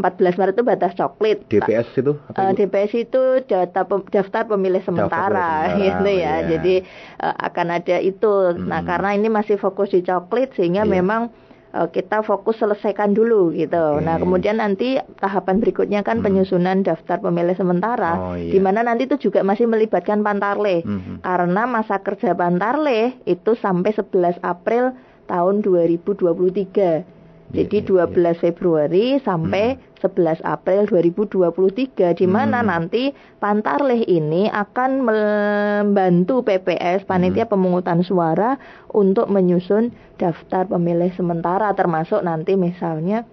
14 0.00 0.40
Maret 0.40 0.54
itu 0.56 0.64
batas 0.64 0.96
coklit. 0.96 1.44
DPS 1.52 1.92
itu? 2.00 2.16
Apa 2.32 2.48
uh, 2.48 2.52
DPS 2.56 2.92
itu 2.96 3.22
data 3.44 3.84
pem, 3.84 4.00
daftar 4.08 4.48
pemilih 4.48 4.80
sementara, 4.80 5.76
daftar 5.76 5.80
gitu 5.84 6.08
ya. 6.08 6.16
Yeah. 6.16 6.36
Jadi 6.56 6.74
uh, 7.20 7.36
akan 7.52 7.66
ada 7.68 7.96
itu. 8.00 8.32
Nah, 8.32 8.56
hmm. 8.56 8.68
Nah, 8.72 8.80
karena 8.88 9.10
ini 9.12 9.28
masih 9.28 9.60
fokus 9.60 9.92
di 9.92 10.00
coklit 10.00 10.56
sehingga 10.56 10.88
yeah. 10.88 10.96
memang 10.96 11.28
uh, 11.72 11.88
kita 11.88 12.22
fokus 12.22 12.60
selesaikan 12.60 13.16
dulu 13.16 13.50
gitu. 13.56 13.98
Okay. 13.98 14.04
Nah, 14.04 14.16
kemudian 14.20 14.60
nanti 14.60 15.00
tahapan 15.18 15.58
berikutnya 15.58 16.00
kan 16.04 16.20
hmm. 16.20 16.24
penyusunan 16.24 16.84
daftar 16.84 17.18
pemilih 17.18 17.56
sementara 17.56 18.12
oh, 18.16 18.36
iya. 18.36 18.52
di 18.52 18.60
mana 18.60 18.84
nanti 18.84 19.08
itu 19.08 19.28
juga 19.28 19.40
masih 19.42 19.66
melibatkan 19.66 20.20
Pantarle. 20.20 20.84
Hmm. 20.84 21.18
Karena 21.24 21.64
masa 21.64 21.98
kerja 22.04 22.36
Pantarle 22.36 23.16
itu 23.24 23.56
sampai 23.56 23.90
11 23.96 24.38
April 24.44 24.92
tahun 25.26 25.64
2023. 25.64 27.21
Jadi 27.52 27.84
12 27.84 28.16
iya, 28.16 28.32
iya. 28.32 28.32
Februari 28.32 29.06
sampai 29.20 29.76
hmm. 29.76 30.00
11 30.00 30.40
April 30.40 30.88
2023 30.88 32.16
di 32.16 32.26
mana 32.26 32.64
hmm. 32.64 32.68
nanti 32.68 33.12
Pantarleh 33.38 34.08
ini 34.08 34.48
akan 34.48 35.04
membantu 35.04 36.40
PPS 36.42 37.04
panitia 37.04 37.44
hmm. 37.44 37.52
pemungutan 37.52 38.00
suara 38.00 38.56
untuk 38.90 39.28
menyusun 39.28 39.92
daftar 40.16 40.64
pemilih 40.64 41.12
sementara 41.12 41.76
termasuk 41.76 42.24
nanti 42.24 42.56
misalnya 42.56 43.28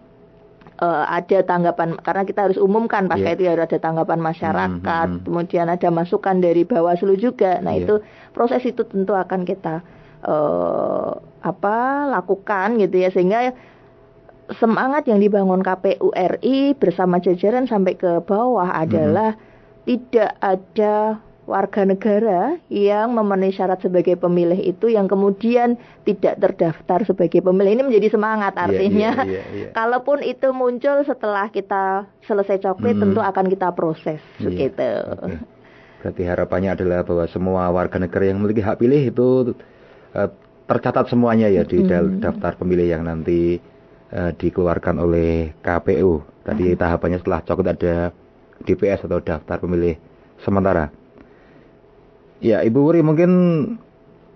uh, 0.84 1.06
ada 1.08 1.40
tanggapan 1.44 1.96
karena 2.00 2.24
kita 2.28 2.52
harus 2.52 2.60
umumkan 2.60 3.08
pakai 3.08 3.36
yeah. 3.36 3.38
itu 3.40 3.44
harus 3.48 3.68
ada 3.68 3.80
tanggapan 3.80 4.20
masyarakat, 4.20 5.08
hmm, 5.08 5.16
hmm, 5.16 5.24
kemudian 5.28 5.68
ada 5.68 5.90
masukan 5.92 6.40
dari 6.40 6.64
Bawaslu 6.64 7.20
juga. 7.20 7.60
Nah, 7.60 7.76
yeah. 7.76 7.88
itu 7.88 7.96
proses 8.32 8.64
itu 8.64 8.84
tentu 8.88 9.14
akan 9.14 9.44
kita 9.44 9.84
uh, 10.28 11.12
apa 11.40 12.08
lakukan 12.12 12.80
gitu 12.84 12.96
ya 13.00 13.10
sehingga 13.12 13.56
semangat 14.58 15.06
yang 15.06 15.22
dibangun 15.22 15.62
KPU 15.62 16.10
RI 16.16 16.74
bersama 16.74 17.22
jajaran 17.22 17.70
sampai 17.70 17.94
ke 17.94 18.24
bawah 18.26 18.74
adalah 18.74 19.38
hmm. 19.38 19.86
tidak 19.86 20.32
ada 20.42 21.22
warga 21.50 21.82
negara 21.82 22.62
yang 22.70 23.10
memenuhi 23.18 23.50
syarat 23.50 23.82
sebagai 23.82 24.14
pemilih 24.22 24.62
itu 24.62 24.94
yang 24.94 25.10
kemudian 25.10 25.82
tidak 26.06 26.38
terdaftar 26.38 27.10
sebagai 27.10 27.42
pemilih 27.42 27.74
ini 27.74 27.84
menjadi 27.90 28.14
semangat 28.14 28.54
iya, 28.54 28.62
artinya 28.70 29.12
yeah, 29.26 29.26
yeah, 29.26 29.46
yeah, 29.50 29.60
yeah. 29.66 29.72
kalaupun 29.74 30.22
itu 30.22 30.54
muncul 30.54 31.02
setelah 31.02 31.50
kita 31.50 32.06
selesai 32.30 32.62
coklit 32.62 33.02
hmm. 33.02 33.04
tentu 33.10 33.22
akan 33.26 33.46
kita 33.50 33.74
proses 33.74 34.22
yeah. 34.38 34.70
gitu. 34.70 34.92
Okay. 35.26 35.42
Berarti 36.00 36.24
harapannya 36.24 36.72
adalah 36.78 37.02
bahwa 37.04 37.26
semua 37.28 37.68
warga 37.74 37.98
negara 38.00 38.30
yang 38.30 38.40
memiliki 38.40 38.64
hak 38.64 38.80
pilih 38.80 39.02
itu 39.10 39.28
uh, 40.16 40.30
tercatat 40.70 41.10
semuanya 41.10 41.50
ya 41.50 41.66
di 41.66 41.82
hmm. 41.82 42.22
daftar 42.22 42.62
pemilih 42.62 42.94
yang 42.94 43.04
nanti 43.10 43.58
uh, 44.14 44.32
dikeluarkan 44.36 44.96
oleh 45.02 45.54
KPU. 45.62 46.22
Tadi 46.46 46.74
hmm. 46.74 46.80
tahapannya 46.80 47.18
setelah 47.22 47.42
coklit 47.46 47.68
ada 47.78 47.96
DPS 48.66 49.08
atau 49.08 49.20
daftar 49.24 49.58
pemilih 49.62 49.96
sementara. 50.44 50.92
Ya, 52.40 52.64
Ibu 52.64 52.80
Wuri 52.80 53.04
mungkin 53.04 53.32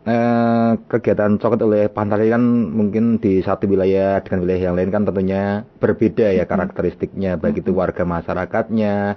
eh, 0.03 0.71
kegiatan 0.91 1.39
coklat 1.39 1.61
oleh 1.63 1.83
Pantali 1.87 2.27
kan 2.27 2.43
mungkin 2.71 3.17
di 3.19 3.39
satu 3.39 3.63
wilayah 3.67 4.19
dengan 4.19 4.43
wilayah 4.43 4.63
yang 4.71 4.75
lain 4.75 4.91
kan 4.91 5.07
tentunya 5.07 5.63
berbeda 5.79 6.35
ya 6.35 6.43
karakteristiknya, 6.43 7.39
baik 7.39 7.63
itu 7.63 7.71
warga 7.71 8.03
masyarakatnya, 8.03 9.15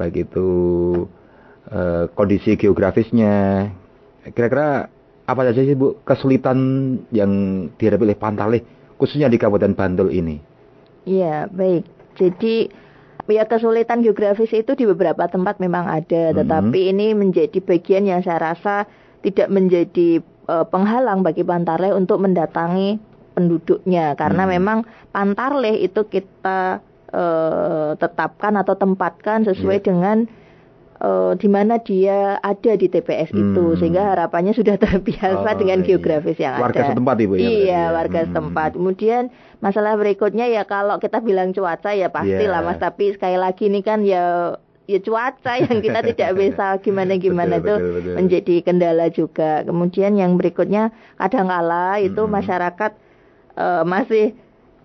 baik 0.00 0.28
itu 0.28 0.48
eh, 1.68 2.08
kondisi 2.16 2.56
geografisnya. 2.56 3.68
Kira-kira 4.32 4.88
apa 5.24 5.40
saja 5.44 5.60
sih 5.64 5.76
Bu 5.76 6.00
kesulitan 6.04 6.58
yang 7.12 7.32
dihadapi 7.76 8.08
oleh 8.08 8.18
Pantali 8.18 8.60
khususnya 8.96 9.30
di 9.30 9.38
Kabupaten 9.40 9.74
Bantul 9.74 10.10
ini? 10.14 10.38
Iya, 11.04 11.48
baik. 11.52 11.84
Jadi 12.14 12.70
ya 13.28 13.48
kesulitan 13.48 14.04
geografis 14.04 14.52
itu 14.52 14.76
di 14.76 14.84
beberapa 14.84 15.24
tempat 15.28 15.58
memang 15.60 15.88
ada, 15.88 16.32
hmm. 16.32 16.36
tetapi 16.44 16.80
ini 16.92 17.16
menjadi 17.16 17.58
bagian 17.60 18.04
yang 18.04 18.20
saya 18.20 18.52
rasa 18.52 18.84
tidak 19.24 19.48
menjadi 19.48 20.20
uh, 20.48 20.68
penghalang 20.68 21.24
bagi 21.24 21.40
Pantarleh 21.40 21.96
untuk 21.96 22.20
mendatangi 22.20 23.00
penduduknya 23.34 24.14
karena 24.14 24.46
hmm. 24.46 24.52
memang 24.60 24.78
Pantarleh 25.10 25.80
itu 25.80 26.06
kita 26.06 26.78
uh, 27.10 27.90
tetapkan 27.98 28.54
atau 28.60 28.76
tempatkan 28.78 29.48
sesuai 29.48 29.78
yeah. 29.80 29.86
dengan 29.90 30.16
uh, 31.04 31.32
di 31.36 31.48
mana 31.52 31.76
dia 31.78 32.40
ada 32.40 32.72
di 32.74 32.88
TPS 32.88 33.30
hmm. 33.30 33.40
itu 33.40 33.64
sehingga 33.76 34.16
harapannya 34.16 34.56
sudah 34.56 34.80
terbiasa 34.84 35.44
oh, 35.44 35.56
dengan 35.60 35.84
iya. 35.84 35.86
geografis 35.86 36.38
yang 36.40 36.56
warga 36.56 36.64
ada. 36.64 36.80
Warga 36.80 36.92
setempat 36.96 37.16
ibu 37.20 37.34
ya. 37.36 37.44
Iya, 37.44 37.82
warga 37.92 38.20
hmm. 38.20 38.28
setempat. 38.32 38.70
Kemudian 38.80 39.22
masalah 39.60 39.92
berikutnya 40.00 40.46
ya 40.48 40.62
kalau 40.64 40.96
kita 40.96 41.20
bilang 41.20 41.52
cuaca 41.52 41.92
ya 41.92 42.08
pastilah 42.08 42.60
yeah. 42.64 42.66
Mas, 42.66 42.80
tapi 42.80 43.12
sekali 43.12 43.36
lagi 43.36 43.68
ini 43.68 43.80
kan 43.84 44.00
ya 44.02 44.56
ya 44.84 44.98
cuaca 45.00 45.52
yang 45.64 45.78
kita 45.84 46.00
tidak 46.12 46.30
bisa 46.36 46.66
gimana 46.80 47.20
gimana 47.20 47.60
itu 47.60 47.74
menjadi 48.16 48.64
kendala 48.64 49.12
juga. 49.12 49.62
Kemudian 49.62 50.16
yang 50.16 50.40
berikutnya 50.40 50.90
kadangkala 51.20 52.00
itu 52.00 52.24
hmm. 52.24 52.32
masyarakat 52.32 52.92
uh, 53.60 53.84
masih 53.84 54.32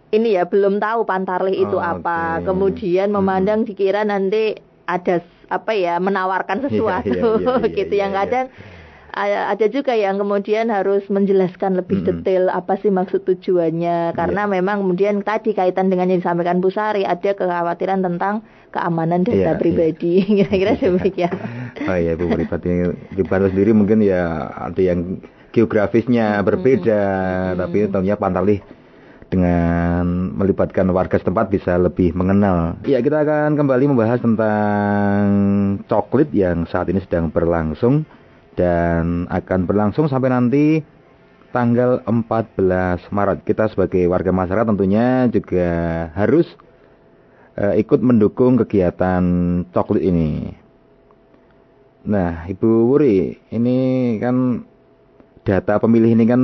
ini 0.09 0.33
ya 0.33 0.49
belum 0.49 0.81
tahu 0.81 1.05
pantarlih 1.05 1.53
itu 1.53 1.77
oh, 1.77 1.83
apa. 1.83 2.41
Okay. 2.41 2.49
Kemudian 2.49 3.13
memandang 3.13 3.61
dikira 3.61 4.01
nanti 4.01 4.68
ada 4.89 5.21
apa 5.49 5.71
ya 5.77 6.01
menawarkan 6.01 6.61
iya, 6.61 6.65
sesuatu 6.69 7.13
yeah, 7.13 7.37
yeah, 7.37 7.57
yeah, 7.61 7.73
gitu 7.77 7.93
yeah, 7.93 8.01
yang 8.01 8.11
kadang 8.17 8.47
yeah 8.49 8.77
ada 9.25 9.65
juga 9.67 9.97
yang 9.97 10.21
kemudian 10.21 10.69
harus 10.69 11.03
menjelaskan 11.09 11.81
lebih 11.81 12.01
hmm. 12.01 12.07
detail 12.07 12.43
apa 12.53 12.77
sih 12.77 12.93
maksud 12.93 13.25
tujuannya 13.25 14.13
karena 14.13 14.41
yeah. 14.45 14.53
memang 14.59 14.85
kemudian 14.85 15.25
tadi 15.25 15.57
kaitan 15.57 15.89
dengan 15.89 16.13
yang 16.13 16.21
disampaikan 16.21 16.61
Bu 16.61 16.69
Sari 16.69 17.03
ada 17.03 17.33
kekhawatiran 17.33 18.05
tentang 18.05 18.45
keamanan 18.69 19.25
data 19.25 19.57
yeah, 19.57 19.59
pribadi 19.59 20.23
yeah. 20.23 20.45
kira-kira 20.45 20.73
demikian. 20.77 21.33
oh 21.89 21.97
iya 21.97 22.13
Bu 22.13 22.29
di 22.29 23.23
Bantul 23.25 23.49
sendiri 23.49 23.71
mungkin 23.73 24.05
ya 24.05 24.53
ada 24.53 24.81
yang 24.81 25.19
geografisnya 25.49 26.37
berbeda 26.45 27.01
hmm. 27.01 27.57
tapi 27.57 27.77
tentunya 27.89 28.15
Pantalih 28.15 28.61
dengan 29.29 30.33
melibatkan 30.33 30.89
warga 30.89 31.21
setempat 31.21 31.53
bisa 31.53 31.77
lebih 31.77 32.17
mengenal. 32.17 32.81
Ya, 32.83 32.99
kita 32.99 33.21
akan 33.21 33.53
kembali 33.55 33.93
membahas 33.93 34.19
tentang 34.19 35.21
coklit 35.85 36.33
yang 36.33 36.65
saat 36.65 36.89
ini 36.89 36.99
sedang 37.05 37.29
berlangsung 37.29 38.03
dan 38.57 39.29
akan 39.29 39.69
berlangsung 39.69 40.09
sampai 40.09 40.33
nanti 40.33 40.65
tanggal 41.53 42.01
14 42.05 43.05
Maret. 43.13 43.45
Kita 43.45 43.69
sebagai 43.69 44.09
warga 44.09 44.33
masyarakat 44.33 44.73
tentunya 44.73 45.29
juga 45.29 45.69
harus 46.17 46.49
uh, 47.55 47.77
ikut 47.77 48.01
mendukung 48.01 48.57
kegiatan 48.65 49.23
coklit 49.69 50.03
ini. 50.03 50.57
Nah, 52.09 52.47
Ibu 52.49 52.89
Wuri, 52.89 53.37
ini 53.53 53.77
kan 54.17 54.65
data 55.43 55.77
pemilih 55.77 56.15
ini 56.17 56.25
kan 56.25 56.41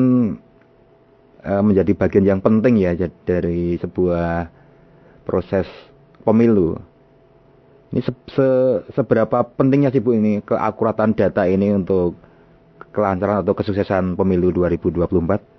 menjadi 1.45 1.93
bagian 1.93 2.25
yang 2.25 2.41
penting 2.41 2.81
ya 2.81 2.97
dari 3.29 3.77
sebuah 3.77 4.49
proses 5.29 5.69
pemilu. 6.25 6.77
Ini 7.93 8.01
se 8.01 8.11
se 8.33 8.47
seberapa 8.97 9.45
pentingnya 9.55 9.93
sih 9.93 10.01
Bu 10.01 10.17
ini 10.17 10.41
keakuratan 10.41 11.13
data 11.13 11.45
ini 11.45 11.71
untuk 11.71 12.17
kelancaran 12.91 13.45
atau 13.45 13.53
kesuksesan 13.53 14.17
pemilu 14.17 14.49
2024? 14.55 15.55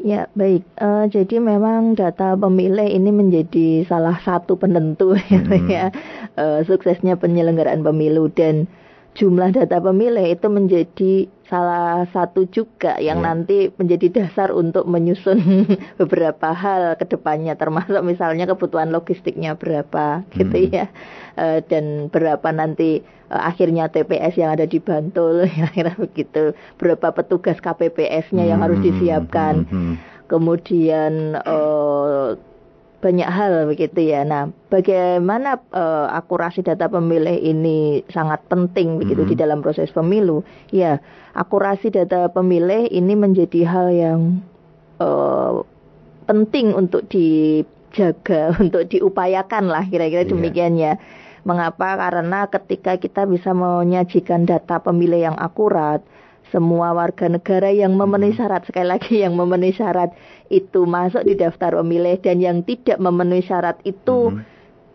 Ya 0.00 0.32
baik, 0.32 0.64
uh, 0.80 1.04
jadi 1.12 1.44
memang 1.44 1.92
data 1.92 2.32
pemilih 2.32 2.88
ini 2.88 3.12
menjadi 3.12 3.84
salah 3.84 4.16
satu 4.24 4.56
penentu 4.56 5.12
hmm. 5.18 5.68
ya 5.68 5.92
uh, 6.40 6.64
suksesnya 6.64 7.20
penyelenggaraan 7.20 7.84
pemilu 7.84 8.32
dan 8.32 8.64
jumlah 9.14 9.50
data 9.50 9.82
pemilih 9.82 10.26
itu 10.30 10.46
menjadi 10.46 11.12
salah 11.50 12.06
satu 12.14 12.46
juga 12.46 12.94
yang 13.02 13.20
yeah. 13.20 13.26
nanti 13.26 13.58
menjadi 13.74 14.22
dasar 14.22 14.54
untuk 14.54 14.86
menyusun 14.86 15.66
beberapa 16.00 16.54
hal 16.54 16.94
ke 16.94 17.10
depannya 17.10 17.58
termasuk 17.58 17.98
misalnya 18.06 18.46
kebutuhan 18.46 18.94
logistiknya 18.94 19.58
berapa 19.58 20.22
gitu 20.38 20.56
hmm. 20.56 20.70
ya 20.70 20.86
e, 21.34 21.66
dan 21.66 22.06
berapa 22.06 22.54
nanti 22.54 23.02
e, 23.02 23.34
akhirnya 23.34 23.90
TPS 23.90 24.38
yang 24.38 24.54
ada 24.54 24.62
di 24.62 24.78
Bantul 24.78 25.50
kira-kira 25.50 25.98
begitu 26.06 26.54
berapa 26.78 27.10
petugas 27.10 27.58
KPPS-nya 27.58 28.46
hmm. 28.46 28.50
yang 28.54 28.60
harus 28.62 28.78
hmm, 28.78 28.86
disiapkan 28.86 29.54
hmm. 29.66 29.94
kemudian 30.30 31.34
e, 31.42 31.56
banyak 33.00 33.26
hal 33.26 33.64
begitu 33.64 34.12
ya. 34.12 34.22
Nah, 34.28 34.52
bagaimana 34.68 35.56
uh, 35.72 36.12
akurasi 36.12 36.60
data 36.60 36.86
pemilih 36.86 37.32
ini 37.40 38.04
sangat 38.12 38.44
penting 38.46 39.00
begitu 39.00 39.24
mm-hmm. 39.24 39.34
di 39.34 39.40
dalam 39.40 39.58
proses 39.64 39.88
pemilu? 39.90 40.44
Ya, 40.68 41.00
akurasi 41.32 41.88
data 41.88 42.28
pemilih 42.28 42.92
ini 42.92 43.16
menjadi 43.16 43.60
hal 43.64 43.88
yang 43.90 44.20
uh, 45.00 45.64
penting 46.28 46.76
untuk 46.76 47.08
dijaga, 47.08 48.52
untuk 48.62 48.86
diupayakan 48.92 49.72
lah 49.72 49.88
kira-kira 49.88 50.28
yeah. 50.28 50.30
demikian 50.30 50.76
ya. 50.76 51.00
Mengapa? 51.48 51.96
Karena 51.96 52.52
ketika 52.52 53.00
kita 53.00 53.24
bisa 53.24 53.56
menyajikan 53.56 54.44
data 54.44 54.76
pemilih 54.76 55.32
yang 55.32 55.36
akurat, 55.40 56.04
semua 56.52 56.92
warga 56.92 57.32
negara 57.32 57.72
yang 57.72 57.96
memenuhi 57.96 58.36
mm-hmm. 58.36 58.44
syarat 58.44 58.62
sekali 58.68 58.92
lagi 58.92 59.24
yang 59.24 59.32
memenuhi 59.32 59.72
syarat 59.72 60.12
itu 60.50 60.82
masuk 60.82 61.22
di 61.22 61.38
daftar 61.38 61.78
pemilih 61.78 62.18
dan 62.18 62.42
yang 62.42 62.66
tidak 62.66 62.98
memenuhi 62.98 63.46
syarat 63.46 63.78
itu 63.86 64.34
mm-hmm. 64.34 64.44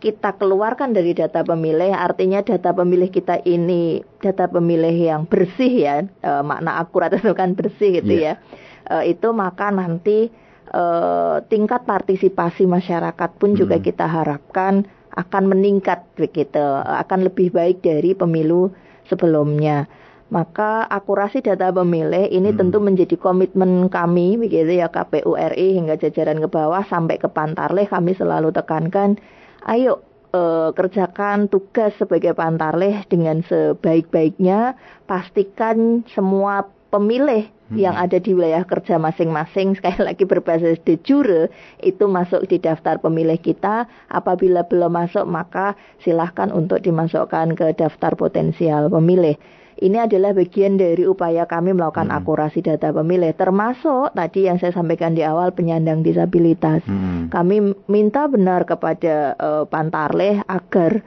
kita 0.04 0.36
keluarkan 0.36 0.92
dari 0.92 1.16
data 1.16 1.42
pemilih 1.48 1.96
artinya 1.96 2.44
data 2.44 2.76
pemilih 2.76 3.08
kita 3.08 3.40
ini 3.48 4.04
data 4.20 4.52
pemilih 4.52 4.92
yang 4.92 5.24
bersih 5.24 5.72
ya 5.72 5.96
e, 6.04 6.32
makna 6.44 6.84
akurat 6.84 7.16
itu 7.16 7.32
kan 7.32 7.56
bersih 7.56 8.04
gitu 8.04 8.14
yeah. 8.14 8.36
ya 8.86 9.00
e, 9.00 9.16
itu 9.16 9.32
maka 9.32 9.72
nanti 9.72 10.28
e, 10.70 10.84
tingkat 11.48 11.88
partisipasi 11.88 12.68
masyarakat 12.68 13.30
pun 13.40 13.56
mm-hmm. 13.56 13.62
juga 13.64 13.80
kita 13.80 14.06
harapkan 14.12 14.84
akan 15.16 15.44
meningkat 15.48 16.04
begitu 16.20 16.60
akan 16.84 17.32
lebih 17.32 17.56
baik 17.56 17.80
dari 17.80 18.12
pemilu 18.12 18.76
sebelumnya 19.08 19.88
maka 20.36 20.84
akurasi 20.92 21.40
data 21.40 21.72
pemilih 21.72 22.28
ini 22.28 22.52
hmm. 22.52 22.60
tentu 22.60 22.84
menjadi 22.84 23.16
komitmen 23.16 23.88
kami 23.88 24.36
begitu 24.36 24.84
ya 24.84 24.92
KPU 24.92 25.40
RI 25.40 25.80
hingga 25.80 25.96
jajaran 25.96 26.44
ke 26.44 26.52
bawah 26.52 26.84
sampai 26.84 27.16
ke 27.16 27.32
Pantarleh 27.32 27.88
kami 27.88 28.12
selalu 28.20 28.52
tekankan 28.52 29.16
ayo 29.64 30.04
eh, 30.36 30.76
kerjakan 30.76 31.48
tugas 31.48 31.96
sebagai 31.96 32.36
Pantarleh 32.36 33.08
dengan 33.08 33.48
sebaik-baiknya 33.48 34.76
pastikan 35.08 36.04
semua 36.12 36.68
pemilih 36.92 37.48
hmm. 37.72 37.80
yang 37.80 37.96
ada 37.96 38.20
di 38.20 38.36
wilayah 38.36 38.68
kerja 38.68 39.00
masing-masing 39.00 39.72
sekali 39.80 40.04
lagi 40.04 40.28
berbasis 40.28 40.84
de 40.84 41.00
jure 41.00 41.48
itu 41.80 42.12
masuk 42.12 42.44
di 42.52 42.60
daftar 42.60 43.00
pemilih 43.00 43.40
kita 43.40 43.88
apabila 44.12 44.68
belum 44.68 44.92
masuk 45.00 45.24
maka 45.24 45.80
silahkan 46.04 46.52
untuk 46.52 46.84
dimasukkan 46.84 47.56
ke 47.56 47.72
daftar 47.80 48.20
potensial 48.20 48.92
pemilih 48.92 49.40
ini 49.76 50.00
adalah 50.00 50.32
bagian 50.32 50.80
dari 50.80 51.04
upaya 51.04 51.44
kami 51.44 51.76
melakukan 51.76 52.08
hmm. 52.08 52.18
akurasi 52.24 52.64
data 52.64 52.96
pemilih, 52.96 53.36
termasuk 53.36 54.16
tadi 54.16 54.48
yang 54.48 54.56
saya 54.56 54.72
sampaikan 54.72 55.12
di 55.12 55.24
awal 55.28 55.52
penyandang 55.52 56.00
disabilitas. 56.00 56.80
Hmm. 56.88 57.28
Kami 57.28 57.76
minta 57.92 58.32
benar 58.32 58.64
kepada 58.64 59.36
uh, 59.36 59.64
Pantarleh 59.68 60.40
agar 60.48 61.04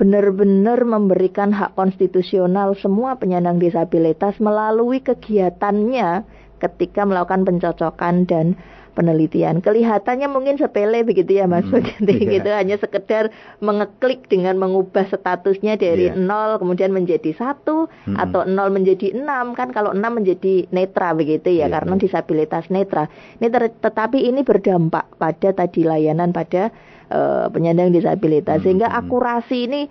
benar-benar 0.00 0.88
memberikan 0.88 1.52
hak 1.52 1.76
konstitusional 1.76 2.78
semua 2.78 3.20
penyandang 3.20 3.60
disabilitas 3.60 4.40
melalui 4.40 5.04
kegiatannya 5.04 6.24
ketika 6.62 7.04
melakukan 7.04 7.44
pencocokan 7.44 8.24
dan 8.24 8.56
penelitian. 8.98 9.62
Kelihatannya 9.62 10.26
mungkin 10.26 10.58
sepele 10.58 11.06
begitu 11.06 11.38
ya 11.38 11.46
Mas 11.46 11.62
hmm, 11.70 11.78
yeah. 12.02 12.18
gitu 12.34 12.50
hanya 12.50 12.76
sekedar 12.82 13.30
mengeklik 13.62 14.26
dengan 14.26 14.58
mengubah 14.58 15.06
statusnya 15.06 15.78
dari 15.78 16.10
yeah. 16.10 16.18
nol 16.18 16.58
kemudian 16.58 16.90
menjadi 16.90 17.30
satu 17.38 17.86
hmm. 17.86 18.18
atau 18.18 18.42
nol 18.42 18.74
menjadi 18.74 19.14
enam 19.14 19.54
kan 19.54 19.70
kalau 19.70 19.94
enam 19.94 20.18
menjadi 20.18 20.66
netra 20.74 21.14
begitu 21.14 21.54
ya 21.54 21.66
yeah. 21.66 21.68
karena 21.70 21.94
disabilitas 21.94 22.66
netra. 22.74 23.06
Ini 23.38 23.46
tetapi 23.78 24.18
ini 24.26 24.42
berdampak 24.42 25.14
pada 25.14 25.54
tadi 25.54 25.86
layanan 25.86 26.34
pada 26.34 26.74
uh, 27.14 27.46
penyandang 27.54 27.94
disabilitas 27.94 28.58
hmm. 28.58 28.64
sehingga 28.66 28.90
hmm. 28.90 28.98
akurasi 29.06 29.58
ini 29.70 29.82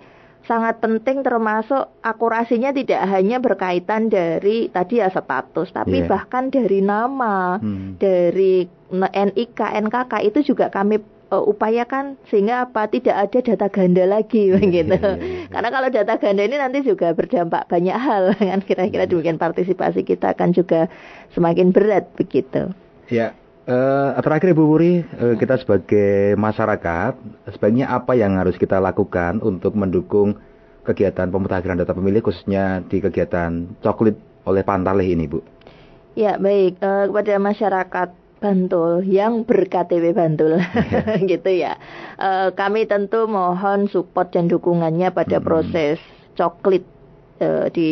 sangat 0.48 0.80
penting 0.80 1.20
termasuk 1.20 1.92
akurasinya 2.00 2.72
tidak 2.72 3.04
hanya 3.04 3.36
berkaitan 3.36 4.08
dari 4.08 4.72
tadi 4.72 5.04
ya 5.04 5.12
status 5.12 5.68
tapi 5.76 6.04
yeah. 6.04 6.08
bahkan 6.08 6.48
dari 6.48 6.80
nama 6.80 7.60
hmm. 7.60 8.00
dari 8.00 8.77
NIK 8.92 9.60
NKK 9.60 10.12
itu 10.24 10.52
juga 10.54 10.72
kami 10.72 11.00
uh, 11.32 11.44
upayakan 11.44 12.16
sehingga 12.28 12.68
apa 12.68 12.88
tidak 12.88 13.16
ada 13.28 13.38
data 13.44 13.66
ganda 13.68 14.04
lagi 14.08 14.52
begitu. 14.52 14.96
Yeah, 14.98 15.16
yeah, 15.16 15.44
yeah. 15.44 15.48
Karena 15.52 15.68
kalau 15.72 15.88
data 15.92 16.14
ganda 16.16 16.42
ini 16.44 16.56
nanti 16.56 16.78
juga 16.84 17.12
berdampak 17.12 17.68
banyak 17.68 17.96
hal 17.96 18.22
kan 18.40 18.60
kira-kira 18.64 19.04
demikian 19.04 19.36
partisipasi 19.40 20.04
kita 20.04 20.32
akan 20.36 20.56
juga 20.56 20.88
semakin 21.36 21.72
berat 21.72 22.08
begitu. 22.16 22.72
Ya, 23.08 23.32
Uh, 23.68 24.16
terakhir 24.24 24.56
Ibu 24.56 24.64
Wuri, 24.64 25.04
uh, 25.20 25.36
kita 25.36 25.60
sebagai 25.60 26.32
masyarakat, 26.40 27.20
sebaiknya 27.52 27.92
apa 27.92 28.16
yang 28.16 28.40
harus 28.40 28.56
kita 28.56 28.80
lakukan 28.80 29.44
untuk 29.44 29.76
mendukung 29.76 30.40
kegiatan 30.88 31.28
pemutakhiran 31.28 31.76
data 31.76 31.92
pemilih 31.92 32.24
khususnya 32.24 32.80
di 32.88 32.96
kegiatan 33.04 33.68
coklit 33.84 34.16
oleh 34.48 34.64
Pantaleh 34.64 35.12
ini, 35.12 35.28
Bu? 35.28 35.44
Ya, 36.16 36.40
baik. 36.40 36.80
Uh, 36.80 37.12
kepada 37.12 37.36
masyarakat 37.36 38.08
Bantul 38.38 39.02
yang 39.04 39.42
ber-KTP 39.42 40.14
Bantul, 40.14 40.62
yeah. 40.62 41.18
gitu 41.36 41.50
ya. 41.50 41.74
Uh, 42.16 42.54
kami 42.54 42.86
tentu 42.86 43.26
mohon 43.26 43.90
support 43.90 44.30
dan 44.30 44.46
dukungannya 44.46 45.10
pada 45.10 45.42
-hmm. 45.42 45.46
proses 45.46 45.98
coklit 46.38 46.86
uh, 47.42 47.66
di 47.74 47.90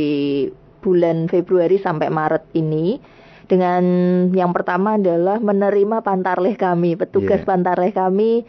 bulan 0.80 1.26
Februari 1.26 1.82
sampai 1.82 2.06
Maret 2.08 2.46
ini 2.54 3.02
dengan 3.46 3.84
yang 4.34 4.50
pertama 4.50 4.98
adalah 4.98 5.38
menerima 5.38 6.02
pantarleh 6.02 6.58
kami, 6.58 6.98
petugas 6.98 7.42
yeah. 7.42 7.48
pantarleh 7.48 7.94
kami 7.94 8.42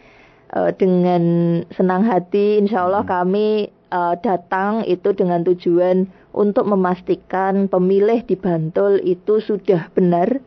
uh, 0.54 0.74
dengan 0.74 1.22
senang 1.70 2.02
hati, 2.02 2.58
insya 2.58 2.86
Allah 2.86 3.06
hmm. 3.06 3.10
kami 3.10 3.48
uh, 3.94 4.14
datang 4.18 4.82
itu 4.90 5.14
dengan 5.14 5.46
tujuan 5.46 6.10
untuk 6.34 6.66
memastikan 6.66 7.70
pemilih 7.70 8.26
di 8.26 8.34
Bantul 8.34 8.98
itu 9.06 9.38
sudah 9.38 9.86
benar 9.94 10.42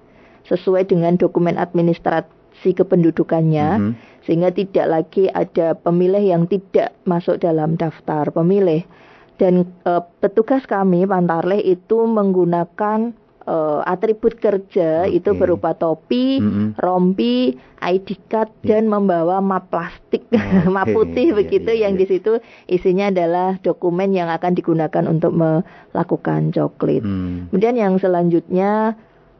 sesuai 0.47 0.89
dengan 0.89 1.17
dokumen 1.17 1.57
administrasi 1.57 2.71
kependudukannya, 2.77 3.69
hmm. 3.77 3.91
sehingga 4.25 4.53
tidak 4.53 4.87
lagi 4.89 5.29
ada 5.29 5.73
pemilih 5.77 6.21
yang 6.21 6.45
tidak 6.45 6.93
masuk 7.05 7.41
dalam 7.41 7.77
daftar 7.77 8.29
pemilih. 8.29 8.85
Dan 9.41 9.65
uh, 9.89 10.05
petugas 10.21 10.69
kami 10.69 11.09
Pantarleh 11.09 11.65
itu 11.65 12.05
menggunakan 12.05 13.17
uh, 13.47 13.81
atribut 13.85 14.37
kerja 14.37 15.07
okay. 15.07 15.17
itu 15.17 15.33
berupa 15.33 15.73
topi, 15.73 16.37
mm 16.37 16.49
-hmm. 16.49 16.67
rompi, 16.77 17.57
ID 17.81 18.07
card 18.29 18.51
yeah. 18.61 18.77
dan 18.77 18.89
membawa 18.91 19.41
map 19.41 19.69
plastik, 19.73 20.25
okay. 20.29 20.69
map 20.75 20.89
putih 20.89 21.33
yeah, 21.33 21.37
begitu 21.37 21.71
yeah, 21.73 21.89
yang 21.89 21.93
yeah. 21.97 22.01
di 22.01 22.05
situ 22.05 22.31
isinya 22.69 23.09
adalah 23.09 23.57
dokumen 23.61 24.13
yang 24.13 24.29
akan 24.29 24.53
digunakan 24.53 25.03
untuk 25.09 25.33
melakukan 25.33 26.53
coklit. 26.53 27.01
Mm. 27.01 27.49
Kemudian 27.49 27.75
yang 27.77 27.93
selanjutnya 27.97 28.95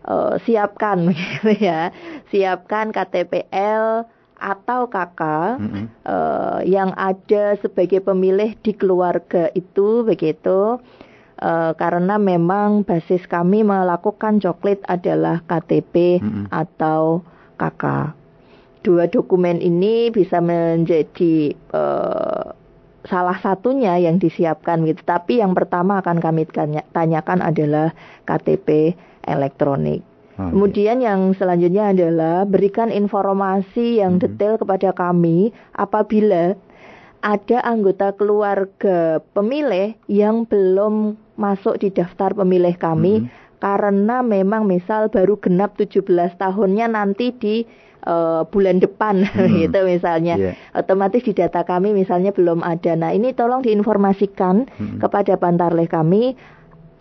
uh, 0.05 0.37
siapkan 0.43 1.09
gitu 1.17 1.51
ya, 1.57 1.91
siapkan 2.29 2.93
KTPL 2.93 4.07
atau 4.41 4.89
KK 4.89 5.21
mm 5.61 5.67
-hmm. 5.69 5.85
uh, 6.09 6.59
yang 6.65 6.97
ada 6.97 7.53
sebagai 7.61 8.01
pemilih 8.01 8.57
di 8.65 8.73
keluarga 8.73 9.53
itu 9.53 10.01
begitu 10.01 10.81
uh, 11.41 11.71
karena 11.75 12.15
memang 12.21 12.85
basis 12.85 13.25
kami 13.25 13.65
melakukan 13.65 14.37
coklit 14.39 14.85
adalah 14.85 15.41
KTP 15.49 16.21
mm-hmm. 16.21 16.45
atau 16.53 17.25
KK. 17.57 18.15
Dua 18.81 19.05
dokumen 19.05 19.61
ini 19.61 20.09
bisa 20.09 20.41
menjadi 20.41 21.53
uh, 21.73 22.57
salah 23.05 23.37
satunya 23.41 23.97
yang 24.01 24.17
disiapkan 24.17 24.81
gitu. 24.89 25.05
Tapi 25.05 25.41
yang 25.41 25.53
pertama 25.53 26.01
akan 26.01 26.17
kami 26.17 26.49
tanya, 26.49 26.81
tanyakan 26.89 27.45
adalah 27.45 27.93
KTP 28.25 28.97
elektronik. 29.27 30.01
Okay. 30.35 30.49
Kemudian 30.49 30.97
yang 31.03 31.35
selanjutnya 31.35 31.91
adalah 31.91 32.47
berikan 32.47 32.89
informasi 32.89 34.01
yang 34.01 34.17
mm-hmm. 34.17 34.31
detail 34.37 34.55
kepada 34.57 34.89
kami 34.95 35.51
apabila 35.75 36.55
ada 37.21 37.57
anggota 37.61 38.17
keluarga 38.17 39.21
pemilih 39.37 39.93
yang 40.09 40.49
belum 40.49 41.15
masuk 41.37 41.77
di 41.81 41.93
daftar 41.93 42.33
pemilih 42.33 42.73
kami 42.77 43.25
hmm. 43.25 43.27
karena 43.61 44.25
memang 44.25 44.65
misal 44.65 45.07
baru 45.09 45.37
genap 45.37 45.77
17 45.77 46.05
tahunnya 46.37 46.89
nanti 46.89 47.29
di 47.33 47.55
uh, 48.05 48.45
bulan 48.49 48.81
depan 48.81 49.25
hmm. 49.25 49.65
gitu 49.65 49.79
misalnya 49.85 50.35
yeah. 50.37 50.53
otomatis 50.73 51.21
di 51.21 51.33
data 51.33 51.61
kami 51.61 51.93
misalnya 51.93 52.33
belum 52.33 52.65
ada. 52.65 52.97
Nah, 52.97 53.13
ini 53.13 53.33
tolong 53.37 53.61
diinformasikan 53.61 54.69
hmm. 54.69 54.97
kepada 55.01 55.37
pantarleh 55.37 55.85
kami 55.85 56.33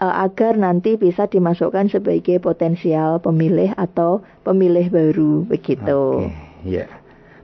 agar 0.00 0.56
nanti 0.56 0.96
bisa 0.96 1.28
dimasukkan 1.28 1.92
sebagai 1.92 2.40
potensial 2.40 3.20
pemilih 3.20 3.76
atau 3.76 4.24
pemilih 4.48 4.88
baru 4.88 5.44
begitu. 5.44 6.32
Okay. 6.64 6.64
Yeah. 6.64 6.88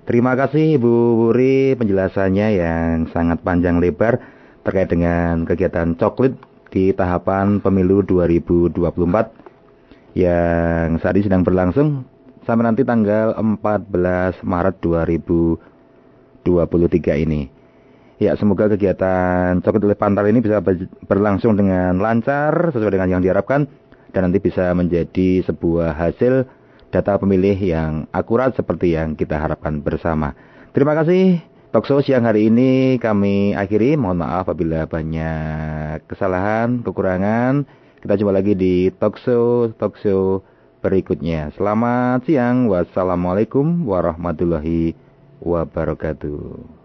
Terima 0.07 0.39
kasih 0.39 0.79
Ibu 0.81 1.19
Wuri 1.19 1.75
penjelasannya 1.77 2.49
yang 2.57 3.11
sangat 3.11 3.43
panjang 3.43 3.83
lebar 3.83 4.23
terkait 4.63 4.87
dengan 4.89 5.45
kegiatan 5.45 5.99
coklit 5.99 6.39
di 6.71 6.95
tahapan 6.95 7.59
pemilu 7.59 8.07
2024 8.07 8.87
yang 10.15 11.03
saat 11.03 11.19
ini 11.19 11.27
sedang 11.27 11.43
berlangsung 11.43 12.07
sampai 12.47 12.71
nanti 12.71 12.87
tanggal 12.87 13.35
14 13.35 14.47
Maret 14.47 14.79
2023 14.79 17.27
ini. 17.27 17.56
Ya, 18.17 18.33
semoga 18.41 18.73
kegiatan 18.73 19.61
coklit 19.61 19.93
oleh 19.93 19.99
Pantal 19.99 20.25
ini 20.33 20.41
bisa 20.41 20.65
berlangsung 21.05 21.53
dengan 21.53 22.01
lancar 22.01 22.73
sesuai 22.73 22.97
dengan 22.97 23.13
yang 23.13 23.21
diharapkan 23.21 23.69
dan 24.17 24.33
nanti 24.33 24.41
bisa 24.41 24.73
menjadi 24.73 25.45
sebuah 25.45 25.93
hasil 25.93 26.49
data 26.89 27.21
pemilih 27.21 27.61
yang 27.61 28.09
akurat 28.17 28.57
seperti 28.57 28.97
yang 28.97 29.13
kita 29.21 29.37
harapkan 29.37 29.85
bersama. 29.85 30.33
Terima 30.73 30.97
kasih. 30.97 31.45
Talkshow 31.77 32.01
siang 32.01 32.25
hari 32.25 32.49
ini 32.49 32.97
kami 32.97 33.53
akhiri. 33.53 34.01
Mohon 34.01 34.25
maaf 34.25 34.49
apabila 34.49 34.89
banyak 34.89 36.09
kesalahan, 36.09 36.81
kekurangan. 36.81 37.69
Kita 38.01 38.17
jumpa 38.17 38.33
lagi 38.33 38.57
di 38.57 38.89
talkshow 38.97 39.77
talkshow 39.77 40.41
berikutnya. 40.81 41.53
Selamat 41.53 42.25
siang. 42.25 42.73
Wassalamualaikum 42.73 43.85
warahmatullahi 43.85 44.97
wabarakatuh. 45.45 46.76